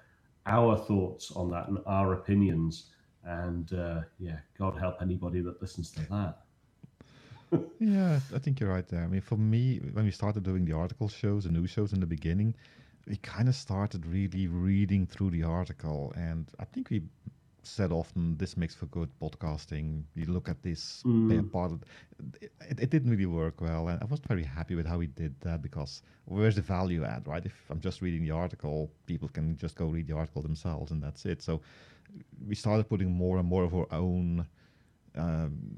[0.47, 2.87] our thoughts on that and our opinions.
[3.23, 6.37] And uh, yeah, God help anybody that listens to that.
[7.79, 9.03] Yeah, I think you're right there.
[9.03, 11.99] I mean, for me, when we started doing the article shows, the news shows in
[11.99, 12.55] the beginning,
[13.07, 16.13] we kind of started really reading through the article.
[16.15, 17.01] And I think we
[17.63, 20.03] said often this makes for good podcasting.
[20.15, 21.49] You look at this Mm.
[21.51, 21.83] part of
[22.41, 23.87] it, it didn't really work well.
[23.87, 27.27] And I wasn't very happy with how we did that because where's the value add,
[27.27, 27.45] right?
[27.45, 31.01] If I'm just reading the article, people can just go read the article themselves and
[31.01, 31.41] that's it.
[31.41, 31.61] So
[32.47, 34.45] we started putting more and more of our own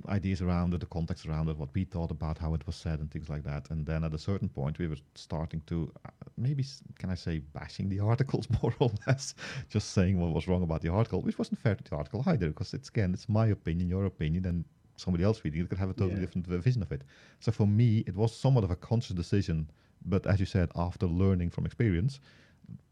[0.07, 2.99] ideas around it, the context around it, what we thought about how it was said,
[2.99, 3.69] and things like that.
[3.71, 6.65] And then at a certain point, we were starting to uh, maybe,
[6.99, 9.33] can I say, bashing the articles more or less,
[9.69, 12.47] just saying what was wrong about the article, which wasn't fair to the article either,
[12.49, 14.65] because it's again, it's my opinion, your opinion, and
[14.97, 16.21] somebody else reading it could have a totally Yeah.
[16.21, 17.03] different vision of it.
[17.39, 19.69] So for me, it was somewhat of a conscious decision,
[20.05, 22.19] but as you said, after learning from experience,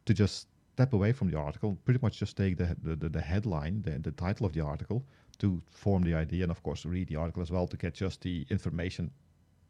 [0.06, 3.22] to just step away from the article, pretty much just take the the, the, the
[3.22, 5.06] headline, the, the title of the article,
[5.42, 8.22] to form the idea, and of course read the article as well to get just
[8.22, 9.12] the information,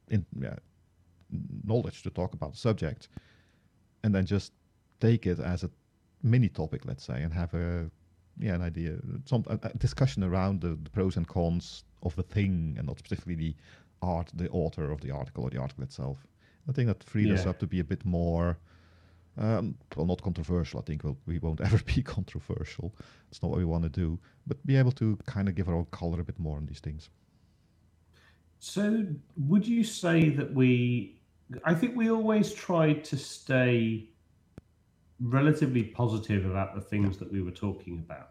[0.09, 0.55] in yeah,
[1.63, 3.07] knowledge to talk about the subject,
[4.03, 4.51] and then just
[4.99, 5.69] take it as a
[6.23, 7.89] mini topic, let's say, and have a
[8.37, 12.23] yeah an idea, some a, a discussion around the, the pros and cons of the
[12.23, 13.55] thing, and not specifically the
[14.01, 16.27] art, the author of the article or the article itself.
[16.67, 18.57] I think that freed us up to be a bit more
[19.37, 20.79] um, well, not controversial.
[20.79, 22.93] I think we'll, we won't ever be controversial.
[23.29, 25.75] It's not what we want to do, but be able to kind of give our
[25.75, 27.09] own color a bit more on these things.
[28.59, 29.05] So,
[29.37, 31.19] would you say that we?
[31.65, 34.09] I think we always tried to stay
[35.19, 38.29] relatively positive about the things that we were talking about.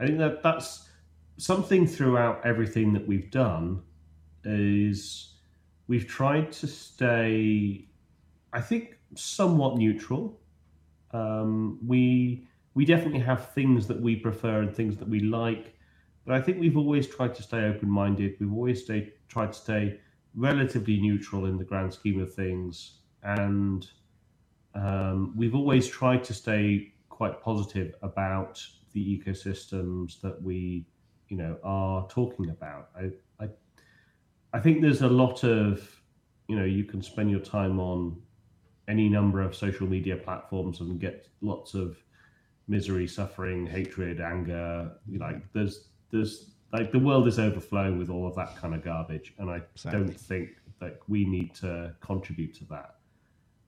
[0.00, 0.88] I think that that's
[1.36, 3.82] something throughout everything that we've done
[4.44, 5.34] is
[5.86, 7.86] we've tried to stay,
[8.52, 10.40] I think, somewhat neutral.
[11.12, 15.74] Um, we we definitely have things that we prefer and things that we like,
[16.24, 18.34] but I think we've always tried to stay open minded.
[18.40, 20.00] We've always stayed, tried to stay
[20.34, 23.86] relatively neutral in the grand scheme of things, and
[24.74, 28.60] um, we've always tried to stay quite positive about
[28.92, 30.84] the ecosystems that we,
[31.28, 32.88] you know, are talking about.
[32.96, 33.10] I,
[33.44, 33.48] I,
[34.52, 35.88] I think there's a lot of,
[36.48, 38.20] you know, you can spend your time on
[38.88, 41.96] any number of social media platforms and get lots of
[42.68, 44.92] misery, suffering, hatred, anger.
[45.16, 49.34] Like there's there's like the world is overflowing with all of that kind of garbage,
[49.38, 49.98] and I Sadly.
[49.98, 52.96] don't think that we need to contribute to that.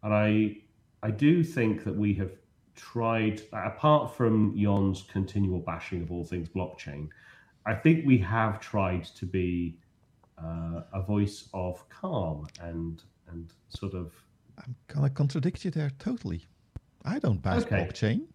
[0.03, 0.57] And I
[1.03, 2.33] I do think that we have
[2.75, 7.09] tried, apart from Yon's continual bashing of all things blockchain,
[7.65, 9.79] I think we have tried to be
[10.39, 14.13] uh, a voice of calm and and sort of
[14.59, 16.47] I'm gonna contradict you there totally.
[17.05, 17.77] I don't bash Okay.
[17.77, 18.27] blockchain.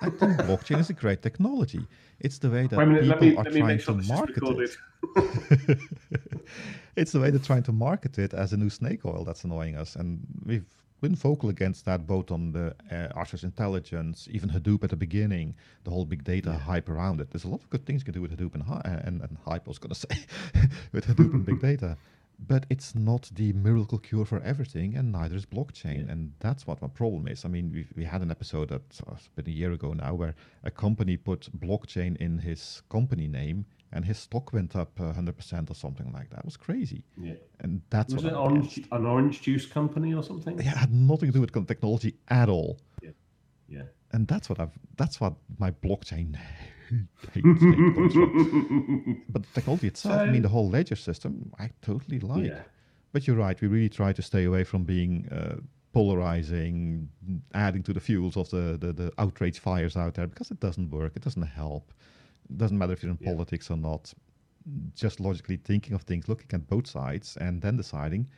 [0.00, 1.86] I think blockchain is a great technology.
[2.20, 5.80] It's the way that minute, people me are trying sure to market it.
[6.96, 9.76] it's the way they're trying to market it as a new snake oil that's annoying
[9.76, 9.94] us.
[9.94, 10.66] And we've
[11.00, 15.54] been vocal against that both on the uh, artificial intelligence, even Hadoop at the beginning,
[15.84, 16.58] the whole big data yeah.
[16.58, 17.30] hype around it.
[17.30, 18.64] There's a lot of good things you can do with Hadoop and,
[19.06, 20.08] and, and hype, I was going to say,
[20.92, 21.96] with Hadoop and big data.
[22.46, 26.06] But it's not the miracle cure for everything, and neither is blockchain.
[26.06, 26.12] Yeah.
[26.12, 27.44] And that's what my problem is.
[27.44, 30.34] I mean, we we had an episode that's uh, been a year ago now where
[30.64, 35.70] a company put blockchain in his company name, and his stock went up hundred percent
[35.70, 36.40] or something like that.
[36.40, 37.04] It was crazy.
[37.16, 40.58] Yeah, and that's was it orange, an orange juice company or something?
[40.58, 42.80] Yeah, it had nothing to do with technology at all.
[43.02, 43.10] Yeah,
[43.68, 43.82] yeah.
[44.12, 44.76] And that's what I've.
[44.96, 46.36] That's what my blockchain
[47.32, 47.62] hates.
[47.94, 49.22] comes from.
[49.28, 52.44] But the technology itself, so, I mean, the whole ledger system, I totally like.
[52.44, 52.62] Yeah.
[53.12, 53.60] But you're right.
[53.60, 55.28] We really try to stay away from being.
[55.30, 55.60] Uh,
[55.92, 57.06] polarizing,
[57.52, 60.90] adding to the fuels of the, the, the outrage fires out there because it doesn't
[60.90, 61.12] work.
[61.16, 61.92] It doesn't help
[62.48, 63.30] It doesn't matter if you're in yeah.
[63.30, 64.12] politics or not.
[64.94, 68.28] Just logically thinking of things, looking at both sides, and then deciding,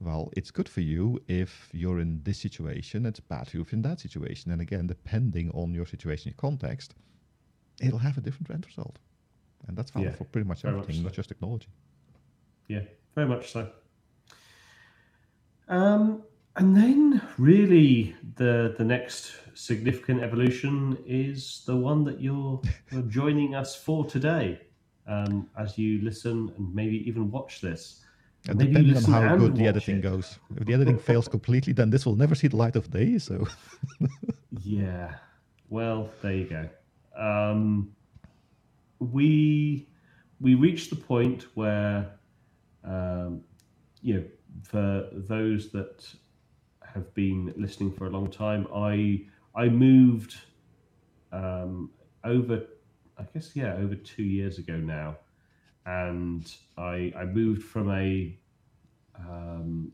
[0.00, 3.06] well, it's good for you if you're in this situation.
[3.06, 4.50] It's bad for you if you're in that situation.
[4.52, 6.94] And again, depending on your situation, your context,
[7.80, 8.98] it'll have a different end result.
[9.66, 11.02] And that's valid yeah, for pretty much everything, much so.
[11.02, 11.68] not just technology.
[12.68, 12.80] Yeah,
[13.14, 13.68] very much so.
[15.68, 16.22] Um,
[16.56, 22.60] and then, really, the the next significant evolution is the one that you're,
[22.92, 24.60] you're joining us for today,
[25.06, 28.00] um, as you listen and maybe even watch this.
[28.46, 30.02] And depending on how good the editing it.
[30.02, 30.38] goes.
[30.56, 33.16] If the editing fails completely, then this will never see the light of day.
[33.18, 33.48] So,
[34.60, 35.14] yeah.
[35.70, 36.68] Well, there you go.
[37.16, 37.94] Um,
[38.98, 39.88] we
[40.40, 42.18] we reached the point where,
[42.84, 43.42] um,
[44.02, 44.24] you know,
[44.62, 46.06] for those that
[46.84, 49.24] have been listening for a long time, I
[49.54, 50.36] I moved
[51.32, 51.90] um,
[52.24, 52.66] over,
[53.18, 55.16] I guess yeah, over two years ago now,
[55.86, 58.36] and I I moved from a
[59.18, 59.92] um,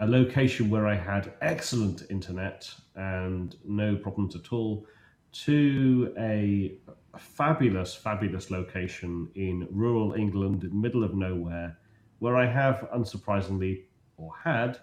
[0.00, 4.86] a location where I had excellent internet and no problems at all
[5.32, 6.78] to a
[7.18, 11.78] fabulous, fabulous location in rural England, in the middle of nowhere,
[12.18, 13.84] where I have, unsurprisingly,
[14.16, 14.78] or had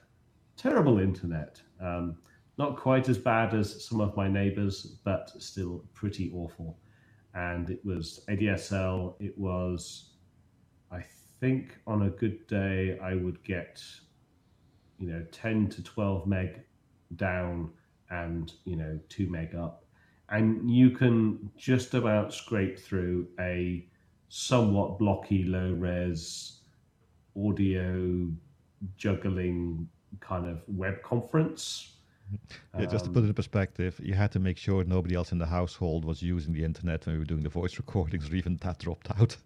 [0.57, 1.61] terrible internet.
[1.81, 2.17] Um,
[2.57, 6.77] not quite as bad as some of my neighbors, but still pretty awful.
[7.33, 9.15] And it was ADSL.
[9.19, 10.11] It was,
[10.91, 11.03] I
[11.41, 13.83] think, on a good day, I would get,
[14.99, 16.61] you know, 10 to 12 meg
[17.17, 17.71] down
[18.09, 19.84] and, you know, 2 meg up.
[20.29, 23.85] And you can just about scrape through a
[24.29, 26.61] somewhat blocky, low res
[27.37, 28.31] audio
[28.97, 29.87] juggling
[30.19, 31.91] kind of web conference.
[32.77, 35.31] Yeah, just to um, put it in perspective, you had to make sure nobody else
[35.31, 38.35] in the household was using the internet when we were doing the voice recordings, or
[38.35, 39.37] even that dropped out.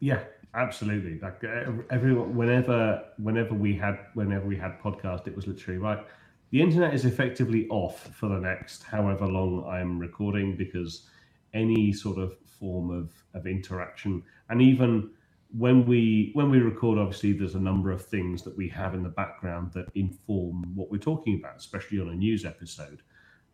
[0.00, 0.20] Yeah,
[0.54, 1.20] absolutely.
[1.20, 1.44] Like
[1.90, 6.04] everyone, whenever, whenever we had, whenever we had podcast, it was literally right.
[6.50, 11.06] The internet is effectively off for the next however long I'm recording because
[11.54, 15.10] any sort of form of of interaction and even
[15.56, 19.02] when we when we record obviously there's a number of things that we have in
[19.02, 23.02] the background that inform what we're talking about especially on a news episode.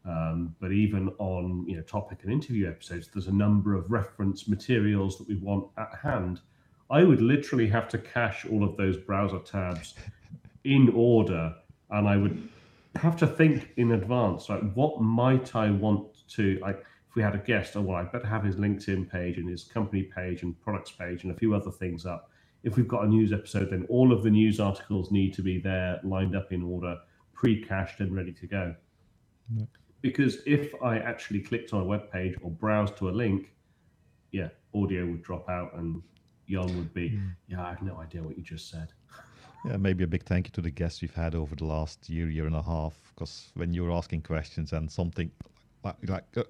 [0.06, 4.48] Um, but even on you know topic and interview episodes there's a number of reference
[4.48, 6.40] materials that we want at hand.
[6.88, 9.94] I would literally have to cache all of those browser tabs
[10.64, 11.54] in order
[11.90, 12.48] and i would
[12.96, 17.34] have to think in advance like what might i want to like if we had
[17.34, 20.60] a guest, oh well, I'd better have his LinkedIn page and his company page and
[20.60, 22.30] products page and a few other things up.
[22.62, 25.58] If we've got a news episode, then all of the news articles need to be
[25.58, 26.98] there, lined up in order,
[27.32, 28.74] pre-cached and ready to go.
[29.56, 29.64] Yeah.
[30.02, 33.52] Because if I actually clicked on a web page or browsed to a link,
[34.32, 36.02] yeah, audio would drop out and
[36.48, 37.34] Jan would be, mm.
[37.48, 38.88] yeah, I have no idea what you just said.
[39.64, 42.28] Yeah, maybe a big thank you to the guests we've had over the last year,
[42.28, 42.94] year and a half.
[43.14, 45.30] Because when you were asking questions and something
[45.82, 46.42] like, like uh,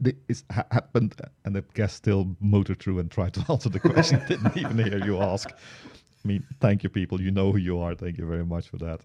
[0.00, 4.20] this happened, and the guest still motored through and tried to answer the question.
[4.28, 5.50] Didn't even hear you ask.
[5.50, 7.20] I mean, thank you, people.
[7.20, 7.94] You know who you are.
[7.94, 9.00] Thank you very much for that.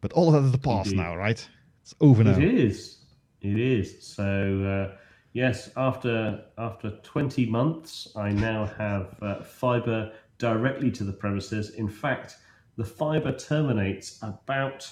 [0.00, 1.02] But all of that is the past Indeed.
[1.02, 1.48] now, right?
[1.82, 2.36] It's over now.
[2.36, 2.98] It is.
[3.40, 4.06] It is.
[4.06, 4.96] So uh,
[5.32, 11.70] yes, after after 20 months, I now have uh, fiber directly to the premises.
[11.70, 12.36] In fact,
[12.78, 14.90] the fiber terminates about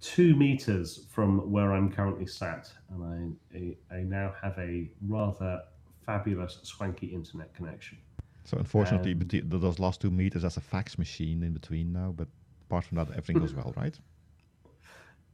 [0.00, 5.60] two meters from where I'm currently sat, and I, I, now have a rather
[6.06, 7.98] fabulous, swanky internet connection.
[8.44, 12.14] So unfortunately, um, those last two meters, that's a fax machine in between now.
[12.16, 12.28] But
[12.68, 13.98] apart from that, everything goes well, right?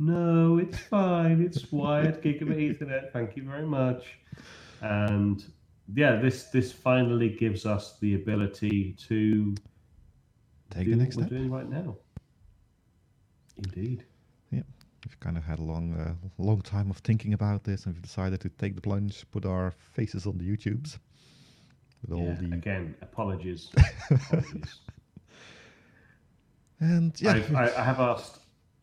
[0.00, 1.40] No, it's fine.
[1.40, 3.12] It's wired gigabit Ethernet.
[3.12, 4.18] Thank you very much.
[4.80, 5.44] And
[5.94, 9.54] yeah, this this finally gives us the ability to
[10.74, 11.32] take the next what step.
[11.32, 11.96] we're doing right now.
[13.56, 14.04] Indeed.
[14.50, 18.02] we've kind of had a long, uh, long time of thinking about this, and we've
[18.02, 20.98] decided to take the plunge, put our faces on the YouTubes.
[22.02, 23.70] With all the again, apologies.
[24.10, 24.80] apologies.
[26.80, 28.40] And yeah, I, I, have asked.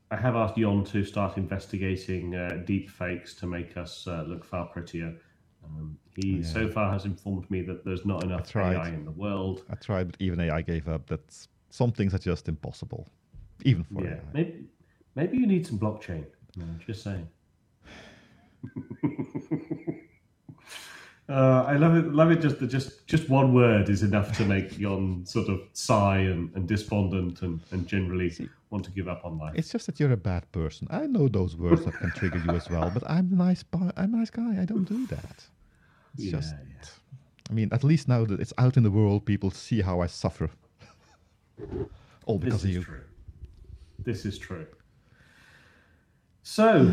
[0.09, 4.43] I have asked Jon to start investigating uh, deep fakes to make us uh, look
[4.43, 5.13] far prettier.
[5.63, 6.43] Um, he yeah.
[6.43, 9.63] so far has informed me that there's not enough AI in the world.
[9.69, 11.05] I tried, but even AI gave up.
[11.07, 13.09] That some things are just impossible,
[13.63, 14.11] even for yeah.
[14.11, 14.19] AI.
[14.33, 14.65] Maybe,
[15.15, 16.25] maybe you need some blockchain.
[16.55, 17.27] No, just saying.
[21.31, 22.13] Uh, I love it.
[22.13, 22.41] Love it.
[22.41, 26.67] Just just just one word is enough to make Jon sort of sigh and, and
[26.67, 28.33] despondent and, and generally
[28.69, 29.53] want to give up on life.
[29.55, 30.89] It's just that you're a bad person.
[30.91, 33.63] I know those words that can trigger you as well, but I'm a nice.
[33.73, 34.61] I'm a nice guy.
[34.61, 35.45] I don't do that.
[36.15, 36.53] It's yeah, just.
[36.53, 36.89] Yeah.
[37.49, 40.07] I mean, at least now that it's out in the world, people see how I
[40.07, 40.49] suffer.
[42.25, 42.83] All because of you.
[42.83, 43.01] True.
[43.99, 44.67] This is true.
[46.43, 46.91] So,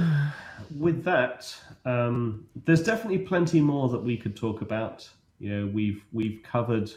[0.76, 5.08] with that, um, there's definitely plenty more that we could talk about.
[5.38, 6.90] You know, we've we've covered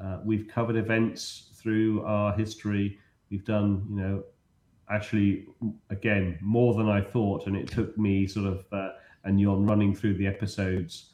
[0.00, 2.98] uh, we've covered events through our history.
[3.30, 4.24] We've done, you know,
[4.90, 5.46] actually
[5.90, 8.90] again more than I thought, and it took me sort of uh,
[9.24, 11.10] and Jon running through the episodes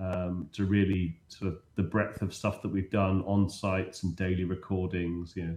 [0.00, 4.14] um, to really sort of the breadth of stuff that we've done on sites and
[4.16, 5.34] daily recordings.
[5.36, 5.56] You know,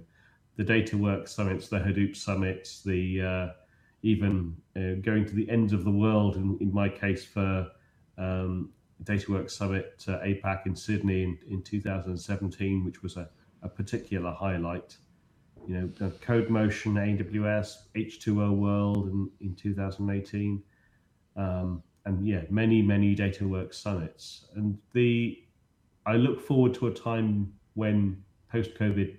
[0.58, 3.48] the DataWorks summits, the Hadoop summits, the uh,
[4.04, 6.36] even uh, going to the ends of the world.
[6.36, 7.70] In, in my case, for
[8.18, 8.72] um,
[9.04, 13.30] DataWorks Summit uh, APAC in Sydney in, in 2017, which was a,
[13.64, 14.98] a particular highlight.
[15.68, 20.64] You know, Codemotion, AWS, H2O World in, in 2018.
[21.36, 24.46] Um, and yeah, many, many DataWorks summits.
[24.56, 25.44] And the
[26.06, 29.16] I look forward to a time when post COVID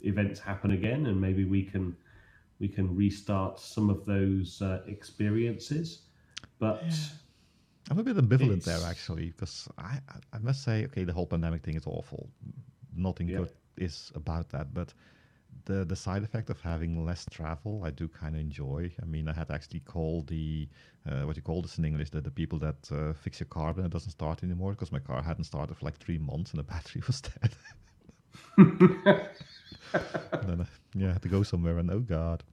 [0.00, 1.96] events happen again, and maybe we can
[2.58, 6.02] we can restart some of those uh, experiences.
[6.58, 6.94] But yeah.
[7.90, 9.98] I'm a bit ambivalent there actually, because I
[10.32, 12.28] I must say, okay, the whole pandemic thing is awful.
[12.96, 13.38] Nothing yeah.
[13.38, 14.92] good is about that, but
[15.64, 18.92] the the side effect of having less travel, I do kind of enjoy.
[19.02, 20.68] I mean, I had actually called the
[21.08, 23.72] uh, what you call this in English, the, the people that uh, fix your car
[23.72, 26.58] when it doesn't start anymore, because my car hadn't started for like three months and
[26.58, 27.52] the battery was dead.
[30.46, 32.44] then, uh, yeah, I had to go somewhere, and oh god.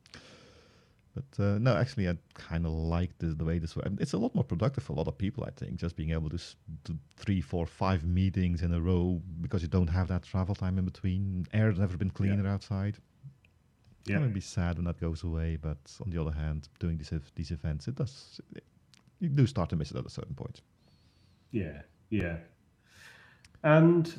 [1.15, 3.89] But uh, no, actually, I kind of like the, the way this works.
[3.99, 6.29] It's a lot more productive for a lot of people, I think, just being able
[6.29, 6.39] to
[6.83, 10.77] do three, four, five meetings in a row because you don't have that travel time
[10.77, 11.47] in between.
[11.53, 12.53] Air's never been cleaner yeah.
[12.53, 12.97] outside.
[14.05, 14.17] Yeah.
[14.17, 17.11] It would be sad when that goes away, but on the other hand, doing these
[17.35, 18.41] these events, it does.
[18.53, 18.63] It,
[19.19, 20.61] you do start to miss it at a certain point.
[21.51, 22.37] Yeah, yeah,
[23.63, 24.13] and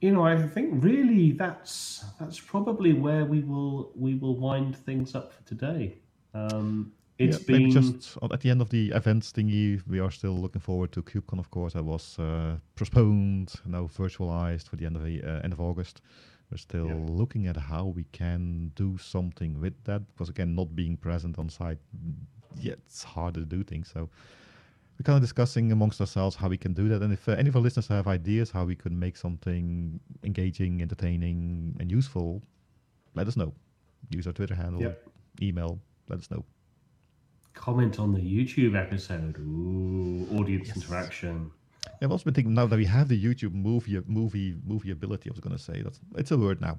[0.00, 5.14] you know, I think really that's that's probably where we will we will wind things
[5.14, 5.98] up for today.
[6.34, 9.82] Um, it's yeah, been just at the end of the events thingy.
[9.86, 11.74] We are still looking forward to KubeCon, of course.
[11.74, 16.00] That was uh, postponed, now virtualized for the end of the uh, end of August.
[16.50, 16.94] We're still yeah.
[16.96, 21.48] looking at how we can do something with that because again, not being present on
[21.50, 21.78] site,
[22.58, 23.90] yeah, it's harder to do things.
[23.92, 24.08] So
[24.98, 27.02] we're kind of discussing amongst ourselves how we can do that.
[27.02, 30.82] And if uh, any of our listeners have ideas how we could make something engaging,
[30.82, 32.42] entertaining, and useful,
[33.14, 33.52] let us know.
[34.08, 35.06] Use our Twitter handle, yep.
[35.40, 35.78] email,
[36.10, 36.44] let us know.
[37.54, 39.38] Comment on the YouTube episode.
[39.38, 40.76] Ooh, audience yes.
[40.76, 41.50] interaction.
[42.02, 45.30] I've also been thinking now that we have the YouTube movie movie movie ability.
[45.30, 46.78] I was going to say that's it's a word now.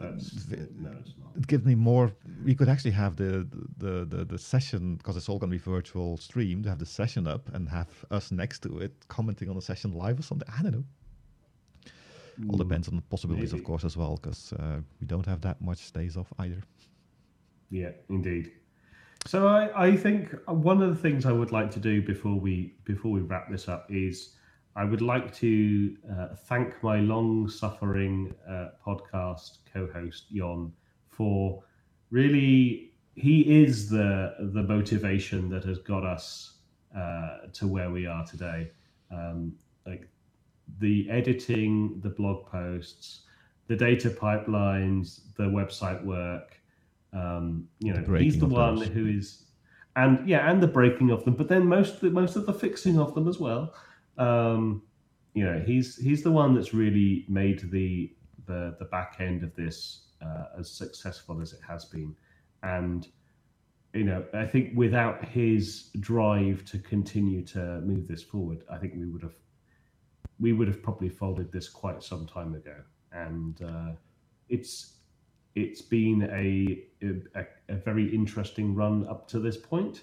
[0.00, 1.36] That's, no, it's not.
[1.36, 2.12] It gives me more.
[2.44, 3.46] We could actually have the
[3.78, 6.62] the the, the session because it's all going to be virtual stream.
[6.62, 9.92] To have the session up and have us next to it commenting on the session
[9.92, 10.48] live or something.
[10.58, 10.84] I don't know.
[12.48, 13.60] All depends on the possibilities, Maybe.
[13.60, 16.62] of course, as well, because uh, we don't have that much days off either.
[17.70, 18.52] Yeah, indeed.
[19.26, 22.74] So I, I think one of the things I would like to do before we
[22.84, 24.36] before we wrap this up is
[24.74, 30.72] I would like to uh, thank my long suffering uh, podcast co host, Jon,
[31.10, 31.62] for
[32.10, 36.54] really, he is the, the motivation that has got us
[36.96, 38.70] uh, to where we are today.
[39.10, 39.54] Um,
[39.86, 40.08] like
[40.78, 43.22] the editing, the blog posts,
[43.66, 46.61] the data pipelines, the website work.
[47.12, 48.88] Um, you know, he's the one those.
[48.88, 49.44] who is,
[49.96, 52.98] and yeah, and the breaking of them, but then most the most of the fixing
[52.98, 53.74] of them as well.
[54.18, 54.82] Um,
[55.34, 58.14] you know, he's he's the one that's really made the
[58.46, 62.14] the the back end of this uh, as successful as it has been,
[62.62, 63.08] and
[63.94, 68.94] you know, I think without his drive to continue to move this forward, I think
[68.96, 69.34] we would have
[70.40, 72.76] we would have probably folded this quite some time ago,
[73.12, 73.92] and uh,
[74.48, 74.94] it's
[75.54, 76.82] it's been a,
[77.36, 80.02] a, a very interesting run up to this point,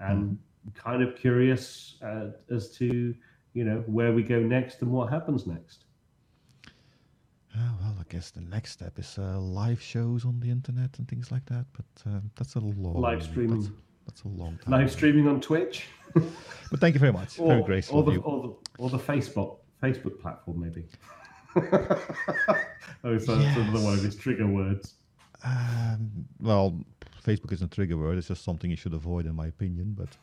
[0.00, 0.38] and
[0.74, 3.14] kind of curious uh, as to
[3.54, 5.84] you know where we go next and what happens next.
[7.56, 11.08] Uh, well, I guess the next step is uh, live shows on the internet and
[11.08, 11.64] things like that.
[11.72, 13.62] But uh, that's a long Live streaming.
[13.62, 13.72] That's,
[14.06, 14.72] that's a long time.
[14.80, 15.86] Live streaming on Twitch,
[16.70, 17.36] But thank you very much.
[17.36, 18.20] very graceful or of the, you.
[18.20, 20.84] or the or the Facebook Facebook platform maybe.
[21.56, 24.94] Oh, so that's another one of his trigger words.
[25.44, 26.80] Um, well,
[27.24, 28.18] Facebook isn't a trigger word.
[28.18, 29.94] It's just something you should avoid, in my opinion.
[29.96, 30.16] But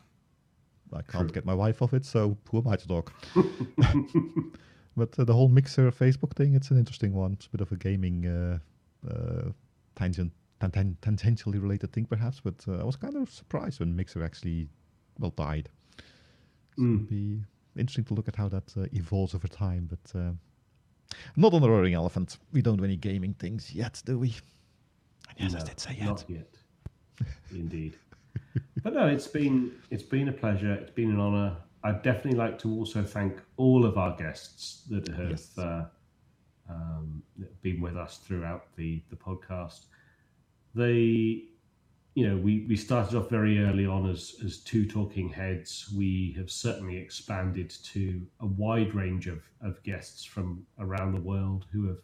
[0.92, 1.34] I can't True.
[1.34, 3.12] get my wife off it, so who am I to talk?
[4.96, 7.32] but uh, the whole Mixer Facebook thing, it's an interesting one.
[7.32, 8.58] It's a bit of a gaming uh,
[9.10, 9.50] uh,
[9.94, 12.40] tangent, tan- tangentially related thing, perhaps.
[12.40, 14.68] But uh, I was kind of surprised when Mixer actually,
[15.18, 15.68] well, died.
[16.76, 16.94] So Mm.
[16.96, 17.40] it'll be
[17.78, 19.88] interesting to look at how that uh, evolves over time.
[19.88, 20.32] But uh,
[21.36, 22.38] not on the roaring elephant.
[22.52, 24.34] We don't do any gaming things yet, do we?
[25.38, 26.06] And yes, I did say yet.
[26.06, 26.54] Not yet.
[27.50, 27.96] Indeed.
[28.82, 30.72] but no, it's been it's been a pleasure.
[30.74, 31.56] It's been an honour.
[31.84, 35.56] I'd definitely like to also thank all of our guests that have Yes.
[35.58, 35.84] uh,
[36.68, 37.22] um,
[37.62, 39.86] been with us throughout the the podcast.
[40.74, 41.44] They,
[42.16, 45.92] you know, we we started off very early on as as two talking heads.
[45.94, 51.66] We have certainly expanded to a wide range of of guests from around the world
[51.70, 51.98] who have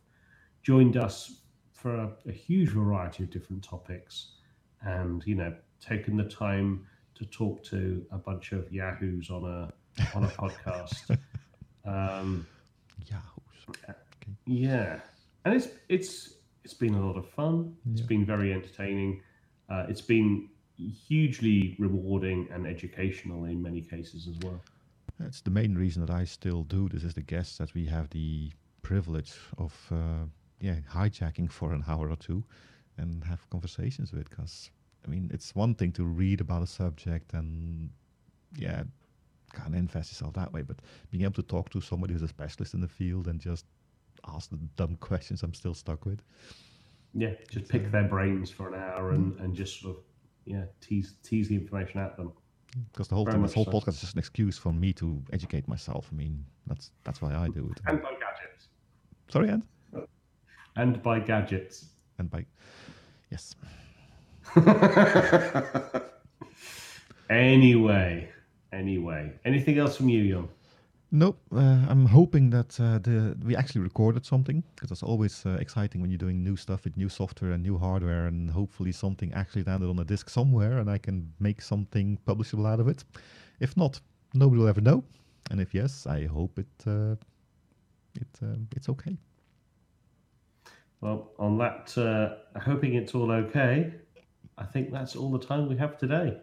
[0.62, 1.40] joined us
[1.72, 4.32] for a, a huge variety of different topics
[4.82, 9.72] and you know taken the time to talk to a bunch of yahoos on a
[10.14, 11.16] on a podcast
[11.86, 12.46] um,
[13.06, 13.60] Yahoos.
[13.70, 13.94] Okay.
[14.46, 15.00] yeah
[15.44, 16.34] and it's it's
[16.64, 18.06] it's been a lot of fun It's Yeah.
[18.08, 19.22] been very entertaining
[19.68, 20.48] uh, it's been
[21.08, 24.60] hugely rewarding and educational in many cases as well.
[25.18, 28.10] That's the main reason that I still do this is the guests that we have
[28.10, 28.50] the
[28.82, 30.26] privilege of uh,
[30.60, 32.42] yeah hijacking for an hour or two
[32.98, 34.70] and have conversations with because
[35.06, 37.90] I mean it's one thing to read about a subject and
[38.56, 38.82] yeah
[39.52, 40.76] kind of invest yourself that way but
[41.10, 43.66] being able to talk to somebody who's a specialist in the field and just
[44.26, 46.22] ask the dumb questions I'm still stuck with
[47.14, 49.44] yeah just pick their brains for an hour and, mm.
[49.44, 50.02] and just sort of
[50.44, 52.32] yeah tease tease the information at them.
[52.90, 53.70] Because the whole Very thing, this whole so.
[53.70, 56.08] podcast is just an excuse for me to educate myself.
[56.10, 57.80] I mean that's that's why I do it.
[57.86, 58.68] And by gadgets.
[59.28, 59.66] Sorry and
[60.76, 61.86] and by gadgets.
[62.18, 62.46] And by
[63.30, 63.54] yes.
[67.32, 68.28] Anyway,
[68.74, 70.48] anyway, anything else from you, Jon?
[71.14, 71.38] Nope.
[71.54, 76.00] Uh, I'm hoping that uh, the we actually recorded something because it's always uh, exciting
[76.00, 79.62] when you're doing new stuff with new software and new hardware, and hopefully something actually
[79.64, 83.04] landed on a disk somewhere, and I can make something publishable out of it.
[83.60, 84.00] If not,
[84.32, 85.04] nobody will ever know.
[85.50, 87.16] And if yes, I hope it uh,
[88.14, 89.18] it um, it's okay.
[91.02, 93.92] Well, on that, uh, hoping it's all okay,
[94.56, 96.38] I think that's all the time we have today.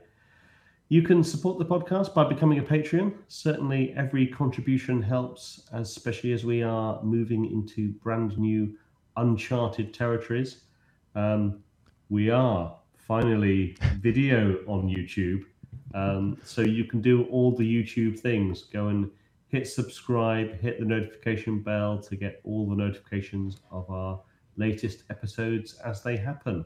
[0.92, 3.14] You can support the podcast by becoming a Patreon.
[3.28, 8.76] Certainly, every contribution helps, especially as we are moving into brand new,
[9.16, 10.62] uncharted territories.
[11.14, 11.60] Um,
[12.10, 15.44] we are finally video on YouTube.
[15.94, 18.64] Um, so you can do all the YouTube things.
[18.64, 19.12] Go and
[19.50, 24.20] hit subscribe, hit the notification bell to get all the notifications of our
[24.58, 26.66] latest episodes as they happen.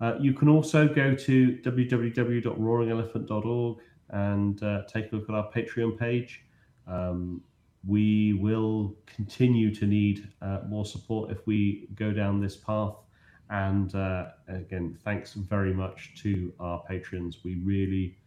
[0.00, 3.78] Uh, you can also go to www.roaringelephant.org
[4.10, 6.44] and uh, take a look at our Patreon page.
[6.86, 7.42] Um,
[7.86, 12.96] we will continue to need uh, more support if we go down this path.
[13.48, 17.38] And uh, again, thanks very much to our patrons.
[17.44, 18.18] We really,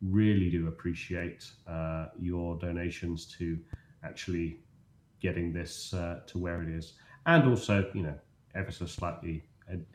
[0.00, 3.58] really do appreciate uh, your donations to
[4.04, 4.60] actually
[5.20, 6.92] getting this to where it is,
[7.26, 8.14] and also, you know,
[8.54, 9.42] ever so slightly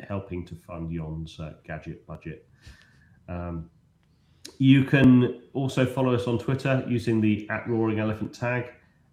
[0.07, 2.47] helping to fund Yon's uh, gadget budget.
[3.27, 3.69] Um,
[4.57, 8.71] you can also follow us on Twitter using the at Roaring Elephant tag,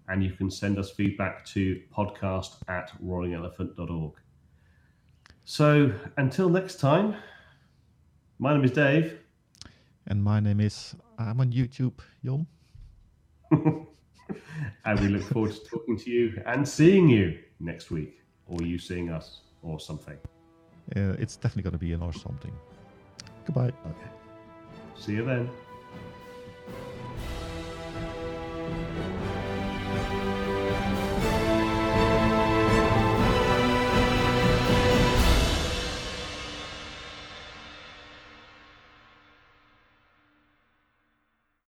[0.08, 4.14] and you can send us feedback to podcast at roaringelephant.org.
[5.44, 7.16] So until next time,
[8.38, 9.18] my name is Dave.
[10.06, 12.46] And my name is I'm on YouTube, Jon.
[13.50, 18.78] and we look forward to talking to you and seeing you next week, or you
[18.78, 20.16] seeing us, or something.
[20.96, 22.52] Uh, it's definitely going to be an or something.
[23.46, 23.72] Goodbye.
[23.86, 24.10] Okay.
[24.96, 25.48] See you then.